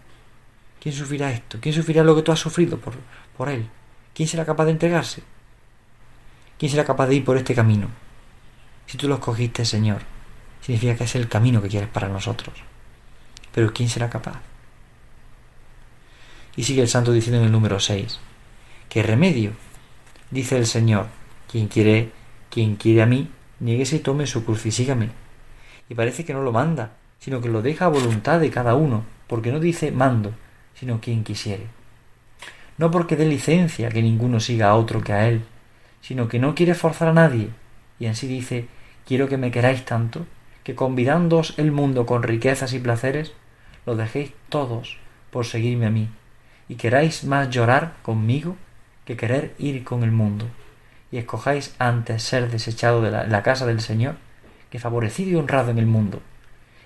¿Quién 0.81 0.95
sufrirá 0.95 1.31
esto? 1.33 1.59
¿Quién 1.61 1.75
sufrirá 1.75 2.03
lo 2.05 2.15
que 2.15 2.23
tú 2.23 2.33
has 2.33 2.41
sufrido 2.41 2.79
por, 2.79 2.95
por 3.37 3.49
Él? 3.49 3.69
¿Quién 4.15 4.29
será 4.29 4.45
capaz 4.45 4.67
de 4.67 4.73
entregarse? 4.73 5.23
¿Quién 6.59 6.71
será 6.71 6.85
capaz 6.85 7.07
de 7.07 7.17
ir 7.17 7.25
por 7.25 7.37
este 7.37 7.55
camino? 7.55 7.89
Si 8.87 8.99
tú 8.99 9.09
lo 9.09 9.15
escogiste, 9.15 9.65
Señor, 9.65 10.03
significa 10.61 10.97
que 10.97 11.05
es 11.05 11.15
el 11.15 11.29
camino 11.29 11.63
que 11.63 11.69
quieres 11.69 11.89
para 11.89 12.09
nosotros. 12.09 12.55
Pero 13.53 13.73
¿quién 13.73 13.89
será 13.89 14.11
capaz? 14.11 14.41
Y 16.57 16.65
sigue 16.65 16.83
el 16.83 16.89
santo 16.89 17.13
diciendo 17.13 17.39
en 17.41 17.47
el 17.47 17.53
número 17.53 17.81
6, 17.81 18.21
¿qué 18.89 19.03
remedio? 19.03 19.53
Dice 20.31 20.57
el 20.57 20.67
Señor, 20.67 21.07
quien 21.51 21.69
quiere, 21.69 22.13
quien 22.51 22.77
quiere 22.77 23.03
a 23.03 23.07
mí, 23.07 23.31
nieguese 23.61 23.97
y 23.97 24.01
tome 24.01 24.27
su 24.27 24.45
cruz 24.45 24.67
y 24.67 24.71
sígame. 24.71 25.11
Y 25.89 25.95
parece 25.95 26.25
que 26.25 26.33
no 26.33 26.43
lo 26.43 26.53
manda, 26.53 26.93
sino 27.19 27.41
que 27.41 27.49
lo 27.49 27.63
deja 27.63 27.87
a 27.87 27.89
voluntad 27.89 28.41
de 28.41 28.51
cada 28.51 28.75
uno, 28.75 29.05
porque 29.27 29.53
no 29.53 29.61
dice 29.61 29.91
mando, 29.91 30.33
sino 30.75 31.01
quien 31.01 31.25
quisiere. 31.25 31.67
No 32.77 32.91
porque 32.91 33.17
dé 33.17 33.27
licencia 33.27 33.89
que 33.89 34.03
ninguno 34.03 34.41
siga 34.41 34.69
a 34.69 34.75
otro 34.75 35.01
que 35.01 35.13
a 35.13 35.29
él, 35.29 35.43
sino 36.01 36.29
que 36.29 36.39
no 36.39 36.55
quiere 36.55 36.75
forzar 36.75 37.09
a 37.09 37.13
nadie, 37.13 37.49
y 37.99 38.07
así 38.07 38.27
dice, 38.27 38.67
quiero 39.07 39.29
que 39.29 39.39
me 39.39 39.51
queráis 39.51 39.85
tanto, 39.85 40.27
que 40.65 40.75
convidándoos 40.75 41.55
el 41.59 41.73
mundo 41.73 42.05
con 42.07 42.23
riquezas 42.23 42.73
y 42.73 42.79
placeres, 42.79 43.33
lo 43.87 43.97
dejéis 43.97 44.33
todos 44.49 44.99
por 45.31 45.47
seguirme 45.47 45.87
a 45.87 45.91
mí, 45.91 46.09
y 46.69 46.75
queráis 46.75 47.25
más 47.25 47.51
llorar 47.51 47.95
conmigo 48.03 48.57
que 49.05 49.17
querer 49.17 49.55
ir 49.59 49.85
con 49.85 50.03
el 50.03 50.11
mundo, 50.11 50.47
y 51.13 51.19
escojáis 51.19 51.75
antes 51.79 52.23
ser 52.23 52.51
desechado 52.51 53.01
de 53.01 53.11
la, 53.11 53.25
la 53.25 53.43
casa 53.43 53.67
del 53.67 53.81
Señor 53.81 54.17
que 54.71 54.81
favorecido 54.81 55.31
y 55.31 55.35
honrado 55.37 55.71
en 55.71 55.79
el 55.79 55.87
mundo, 55.87 56.21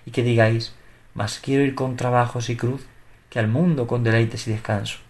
y 0.08 0.10
que 0.10 0.22
digáis, 0.22 0.72
más 1.12 1.38
quiero 1.38 1.62
ir 1.64 1.74
con 1.74 1.96
trabajos 1.96 2.48
y 2.48 2.56
cruz 2.56 2.86
que 3.28 3.38
al 3.38 3.46
mundo 3.46 3.86
con 3.86 4.02
deleites 4.02 4.48
y 4.48 4.52
descanso. 4.52 5.00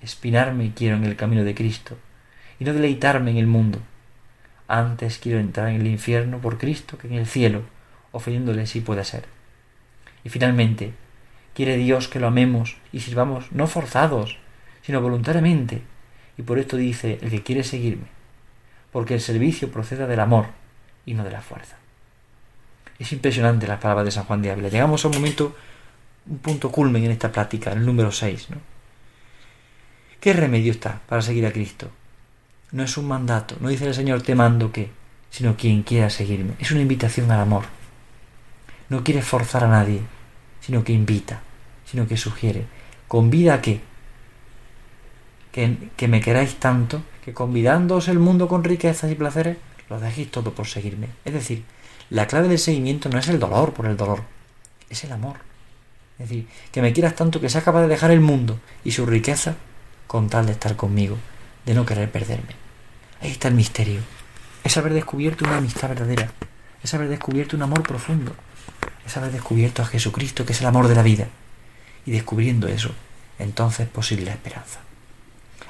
Espinarme 0.00 0.72
quiero 0.72 0.94
en 0.94 1.02
el 1.02 1.16
camino 1.16 1.42
de 1.42 1.56
Cristo, 1.56 1.98
y 2.60 2.64
no 2.64 2.74
deleitarme 2.74 3.32
en 3.32 3.38
el 3.38 3.48
mundo. 3.48 3.80
Antes 4.68 5.18
quiero 5.18 5.40
entrar 5.40 5.70
en 5.70 5.80
el 5.80 5.88
infierno 5.88 6.38
por 6.38 6.58
Cristo 6.58 6.96
que 6.96 7.08
en 7.08 7.14
el 7.14 7.26
cielo, 7.26 7.62
ofendiéndole 8.12 8.68
si 8.68 8.82
puede 8.82 9.02
ser. 9.02 9.24
Y 10.22 10.28
finalmente, 10.28 10.94
quiere 11.52 11.76
Dios 11.76 12.06
que 12.06 12.20
lo 12.20 12.28
amemos 12.28 12.76
y 12.92 13.00
sirvamos 13.00 13.50
no 13.50 13.66
forzados, 13.66 14.38
sino 14.82 15.00
voluntariamente, 15.00 15.82
y 16.38 16.42
por 16.42 16.60
esto 16.60 16.76
dice 16.76 17.18
el 17.20 17.30
que 17.30 17.42
quiere 17.42 17.64
seguirme, 17.64 18.06
porque 18.92 19.14
el 19.14 19.20
servicio 19.20 19.72
proceda 19.72 20.06
del 20.06 20.20
amor 20.20 20.46
y 21.04 21.14
no 21.14 21.24
de 21.24 21.32
la 21.32 21.42
fuerza. 21.42 21.81
Es 23.02 23.10
impresionante 23.10 23.66
las 23.66 23.80
palabras 23.80 24.04
de 24.04 24.12
San 24.12 24.22
Juan 24.22 24.42
de. 24.42 24.54
Llegamos 24.70 25.04
a 25.04 25.08
un 25.08 25.14
momento 25.14 25.56
un 26.30 26.38
punto 26.38 26.70
culmen 26.70 27.02
en 27.02 27.10
esta 27.10 27.32
plática, 27.32 27.72
el 27.72 27.84
número 27.84 28.12
6. 28.12 28.50
¿no? 28.50 28.58
¿Qué 30.20 30.32
remedio 30.32 30.70
está 30.70 31.00
para 31.08 31.20
seguir 31.20 31.44
a 31.44 31.52
Cristo? 31.52 31.90
No 32.70 32.84
es 32.84 32.96
un 32.96 33.08
mandato, 33.08 33.56
no 33.58 33.70
dice 33.70 33.88
el 33.88 33.94
Señor 33.94 34.22
te 34.22 34.36
mando 34.36 34.70
que, 34.70 34.88
sino 35.30 35.56
quien 35.56 35.82
quiera 35.82 36.10
seguirme. 36.10 36.52
Es 36.60 36.70
una 36.70 36.82
invitación 36.82 37.28
al 37.32 37.40
amor. 37.40 37.64
No 38.88 39.02
quiere 39.02 39.20
forzar 39.20 39.64
a 39.64 39.68
nadie, 39.68 40.02
sino 40.60 40.84
que 40.84 40.92
invita, 40.92 41.40
sino 41.84 42.06
que 42.06 42.16
sugiere. 42.16 42.66
¿Convida 43.08 43.54
a 43.54 43.62
qué? 43.62 43.80
Que, 45.50 45.90
que 45.96 46.06
me 46.06 46.20
queráis 46.20 46.54
tanto, 46.60 47.02
que 47.24 47.34
convidándoos 47.34 48.06
el 48.06 48.20
mundo 48.20 48.46
con 48.46 48.62
riquezas 48.62 49.10
y 49.10 49.16
placeres, 49.16 49.56
lo 49.90 49.98
dejéis 49.98 50.30
todo 50.30 50.54
por 50.54 50.68
seguirme. 50.68 51.08
Es 51.24 51.34
decir, 51.34 51.64
la 52.12 52.26
clave 52.26 52.48
del 52.48 52.58
seguimiento 52.58 53.08
no 53.08 53.18
es 53.18 53.28
el 53.28 53.38
dolor 53.38 53.72
por 53.72 53.86
el 53.86 53.96
dolor, 53.96 54.22
es 54.90 55.02
el 55.02 55.12
amor. 55.12 55.36
Es 56.18 56.28
decir, 56.28 56.46
que 56.70 56.82
me 56.82 56.92
quieras 56.92 57.14
tanto 57.14 57.40
que 57.40 57.48
seas 57.48 57.64
capaz 57.64 57.80
de 57.80 57.88
dejar 57.88 58.10
el 58.10 58.20
mundo 58.20 58.60
y 58.84 58.90
su 58.92 59.06
riqueza 59.06 59.56
con 60.06 60.28
tal 60.28 60.44
de 60.44 60.52
estar 60.52 60.76
conmigo, 60.76 61.16
de 61.64 61.72
no 61.72 61.86
querer 61.86 62.12
perderme. 62.12 62.54
Ahí 63.22 63.30
está 63.30 63.48
el 63.48 63.54
misterio. 63.54 64.02
Es 64.62 64.76
haber 64.76 64.92
descubierto 64.92 65.46
una 65.46 65.56
amistad 65.56 65.88
verdadera. 65.88 66.30
Es 66.82 66.92
haber 66.92 67.08
descubierto 67.08 67.56
un 67.56 67.62
amor 67.62 67.82
profundo. 67.82 68.36
Es 69.06 69.16
haber 69.16 69.32
descubierto 69.32 69.80
a 69.80 69.86
Jesucristo, 69.86 70.44
que 70.44 70.52
es 70.52 70.60
el 70.60 70.66
amor 70.66 70.88
de 70.88 70.94
la 70.94 71.02
vida. 71.02 71.28
Y 72.04 72.10
descubriendo 72.10 72.68
eso, 72.68 72.90
entonces 73.38 73.86
es 73.86 73.88
posible 73.88 74.26
la 74.26 74.32
esperanza. 74.32 74.80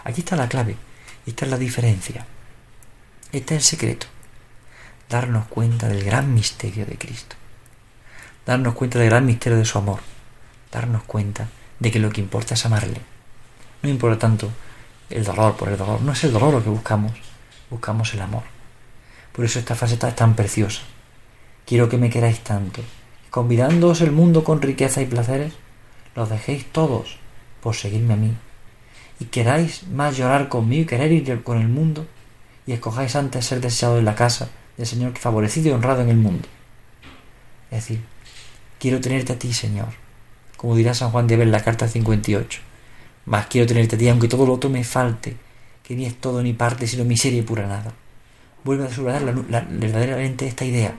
Aquí 0.03 0.23
está 0.23 0.35
la 0.35 0.49
clave. 0.49 0.75
Esta 1.25 1.45
es 1.45 1.53
la 1.53 1.59
diferencia. 1.59 2.27
Este 3.31 3.55
es 3.55 3.63
el 3.63 3.65
secreto. 3.65 4.09
Darnos 5.13 5.47
cuenta 5.47 5.89
del 5.89 6.03
gran 6.03 6.35
misterio 6.35 6.87
de 6.87 6.97
Cristo. 6.97 7.37
Darnos 8.47 8.75
cuenta 8.75 8.99
del 8.99 9.11
gran 9.11 9.27
misterio 9.27 9.59
de 9.59 9.65
su 9.65 9.79
amor 9.79 10.01
darnos 10.73 11.03
cuenta 11.05 11.49
de 11.79 11.91
que 11.91 11.99
lo 11.99 12.11
que 12.11 12.23
importa 12.23 12.55
es 12.55 12.67
amarle, 12.67 13.01
No 13.83 13.91
importa 13.91 14.19
tanto 14.19 14.49
el 15.11 15.25
dolor 15.25 15.57
por 15.57 15.69
el 15.69 15.77
dolor. 15.77 16.01
No 16.01 16.13
es 16.13 16.25
el 16.25 16.33
dolor 16.33 16.55
lo 16.55 16.65
que 16.65 16.71
buscamos, 16.71 17.13
buscamos 17.69 18.15
el 18.15 18.23
amor. 18.23 18.45
Por 19.33 19.45
eso 19.45 19.59
esta 19.59 19.75
frase 19.75 19.95
es 19.95 20.17
tan 20.17 20.35
preciosa. 20.35 20.83
Quiero 21.67 21.89
que 21.89 21.99
me 21.99 22.09
queráis 22.09 22.41
tanto. 22.41 22.81
Convidándoos 23.31 24.01
el 24.01 24.13
mundo 24.13 24.45
con 24.45 24.63
riqueza 24.63 25.03
y 25.03 25.07
placeres, 25.07 25.53
los 26.15 26.31
dejéis 26.31 26.71
todos 26.73 27.19
por 27.61 27.75
seguirme 27.75 28.15
a 28.15 28.17
mí. 28.17 28.35
Y 29.21 29.27
queráis 29.27 29.87
más 29.89 30.17
llorar 30.17 30.49
conmigo 30.49 30.83
y 30.83 30.87
querer 30.87 31.13
ir 31.13 31.43
con 31.43 31.61
el 31.61 31.69
mundo, 31.69 32.07
y 32.67 32.73
escojáis 32.73 33.17
antes 33.17 33.45
ser 33.45 33.61
deseado 33.61 33.99
en 33.99 34.05
la 34.05 34.15
casa 34.15 34.49
del 34.77 34.87
Señor 34.87 35.17
favorecido 35.19 35.69
y 35.69 35.73
honrado 35.73 36.03
en 36.03 36.09
el 36.09 36.17
mundo. 36.17 36.49
Es 37.71 37.79
decir, 37.79 38.01
quiero 38.79 39.01
tenerte 39.01 39.33
a 39.33 39.39
ti, 39.39 39.53
Señor, 39.53 39.89
como 40.57 40.77
dirá 40.77 40.95
San 40.95 41.11
Juan 41.11 41.27
de 41.27 41.35
Abel 41.35 41.49
en 41.49 41.53
la 41.53 41.65
carta 41.65 41.89
58. 41.89 42.61
Más 43.27 43.47
quiero 43.47 43.67
tenerte 43.67 43.97
a 43.97 43.99
ti, 43.99 44.09
aunque 44.09 44.29
todo 44.29 44.47
lo 44.47 44.55
otro 44.55 44.71
me 44.71 44.85
falte, 44.85 45.37
que 45.83 45.95
ni 45.95 46.07
es 46.07 46.21
todo 46.21 46.43
ni 46.43 46.53
parte, 46.53 46.87
sino 46.87 47.05
miseria 47.05 47.41
y 47.41 47.43
pura 47.43 47.67
nada. 47.67 47.93
Vuelve 48.65 48.87
a 48.87 48.91
subrayar 48.91 49.35
verdaderamente 49.35 50.47
esta 50.47 50.65
idea, 50.65 50.95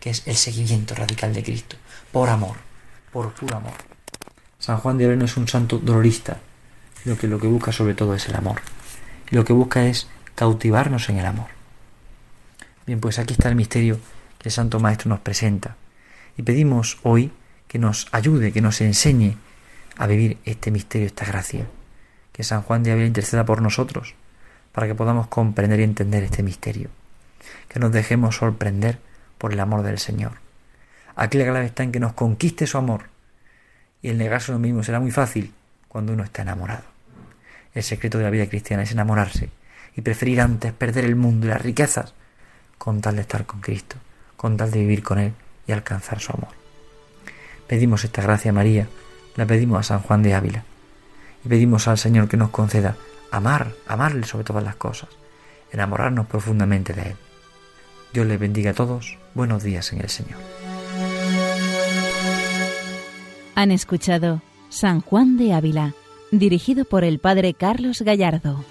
que 0.00 0.10
es 0.10 0.26
el 0.26 0.36
seguimiento 0.36 0.94
radical 0.94 1.32
de 1.34 1.42
Cristo, 1.42 1.76
por 2.12 2.28
amor, 2.28 2.56
por 3.12 3.32
puro 3.34 3.56
amor. 3.56 3.74
San 4.58 4.78
Juan 4.78 4.98
de 4.98 5.06
Abel 5.06 5.18
no 5.18 5.24
es 5.26 5.36
un 5.36 5.48
santo 5.48 5.78
dolorista, 5.78 6.38
sino 7.02 7.18
que 7.18 7.26
lo 7.26 7.38
que 7.38 7.46
busca 7.46 7.72
sobre 7.72 7.94
todo 7.94 8.14
es 8.14 8.28
el 8.28 8.36
amor. 8.36 8.62
Lo 9.30 9.44
que 9.44 9.52
busca 9.52 9.86
es 9.86 10.08
cautivarnos 10.34 11.08
en 11.08 11.18
el 11.18 11.26
amor. 11.26 11.48
Bien, 12.86 13.00
pues 13.00 13.18
aquí 13.18 13.32
está 13.32 13.48
el 13.48 13.56
misterio 13.56 13.98
que 14.38 14.50
el 14.50 14.52
Santo 14.52 14.78
Maestro 14.78 15.08
nos 15.08 15.20
presenta. 15.20 15.76
Y 16.36 16.42
pedimos 16.42 16.98
hoy 17.02 17.32
que 17.66 17.78
nos 17.78 18.08
ayude, 18.12 18.52
que 18.52 18.60
nos 18.60 18.82
enseñe 18.82 19.36
a 19.96 20.06
vivir 20.06 20.36
este 20.44 20.70
misterio, 20.70 21.06
esta 21.06 21.24
gracia. 21.24 21.66
Que 22.32 22.44
San 22.44 22.60
Juan 22.60 22.82
de 22.82 22.92
Ávila 22.92 23.06
interceda 23.06 23.46
por 23.46 23.62
nosotros, 23.62 24.14
para 24.72 24.86
que 24.86 24.94
podamos 24.94 25.28
comprender 25.28 25.80
y 25.80 25.84
entender 25.84 26.24
este 26.24 26.42
misterio. 26.42 26.90
Que 27.68 27.80
nos 27.80 27.90
dejemos 27.90 28.36
sorprender 28.36 28.98
por 29.38 29.54
el 29.54 29.60
amor 29.60 29.82
del 29.82 29.98
Señor. 29.98 30.32
Aquí 31.16 31.38
la 31.38 31.44
clave 31.44 31.64
está 31.64 31.84
en 31.84 31.92
que 31.92 32.00
nos 32.00 32.12
conquiste 32.12 32.66
su 32.66 32.76
amor. 32.76 33.08
Y 34.02 34.08
el 34.10 34.18
negarse 34.18 34.52
a 34.52 34.56
uno 34.56 34.62
mismo 34.62 34.82
será 34.82 35.00
muy 35.00 35.10
fácil 35.10 35.54
cuando 35.88 36.12
uno 36.12 36.22
está 36.22 36.42
enamorado. 36.42 36.84
El 37.72 37.82
secreto 37.82 38.18
de 38.18 38.24
la 38.24 38.30
vida 38.30 38.46
cristiana 38.46 38.82
es 38.82 38.92
enamorarse 38.92 39.48
y 39.96 40.02
preferir 40.02 40.42
antes 40.42 40.72
perder 40.74 41.06
el 41.06 41.16
mundo 41.16 41.46
y 41.46 41.48
las 41.48 41.62
riquezas 41.62 42.12
con 42.84 43.00
tal 43.00 43.16
de 43.16 43.22
estar 43.22 43.46
con 43.46 43.62
Cristo, 43.62 43.96
con 44.36 44.58
tal 44.58 44.70
de 44.70 44.80
vivir 44.80 45.02
con 45.02 45.18
Él 45.18 45.32
y 45.66 45.72
alcanzar 45.72 46.20
su 46.20 46.32
amor. 46.32 46.50
Pedimos 47.66 48.04
esta 48.04 48.20
gracia 48.20 48.50
a 48.50 48.54
María, 48.54 48.88
la 49.36 49.46
pedimos 49.46 49.78
a 49.78 49.82
San 49.82 50.00
Juan 50.00 50.22
de 50.22 50.34
Ávila 50.34 50.64
y 51.42 51.48
pedimos 51.48 51.88
al 51.88 51.96
Señor 51.96 52.28
que 52.28 52.36
nos 52.36 52.50
conceda 52.50 52.96
amar, 53.30 53.72
amarle 53.88 54.26
sobre 54.26 54.44
todas 54.44 54.62
las 54.62 54.76
cosas, 54.76 55.08
enamorarnos 55.72 56.26
profundamente 56.26 56.92
de 56.92 57.02
Él. 57.02 57.16
Dios 58.12 58.26
les 58.26 58.38
bendiga 58.38 58.72
a 58.72 58.74
todos, 58.74 59.16
buenos 59.32 59.62
días 59.62 59.90
en 59.94 60.02
el 60.02 60.10
Señor. 60.10 60.38
Han 63.54 63.70
escuchado 63.70 64.42
San 64.68 65.00
Juan 65.00 65.38
de 65.38 65.54
Ávila, 65.54 65.94
dirigido 66.30 66.84
por 66.84 67.02
el 67.02 67.18
Padre 67.18 67.54
Carlos 67.54 68.02
Gallardo. 68.02 68.62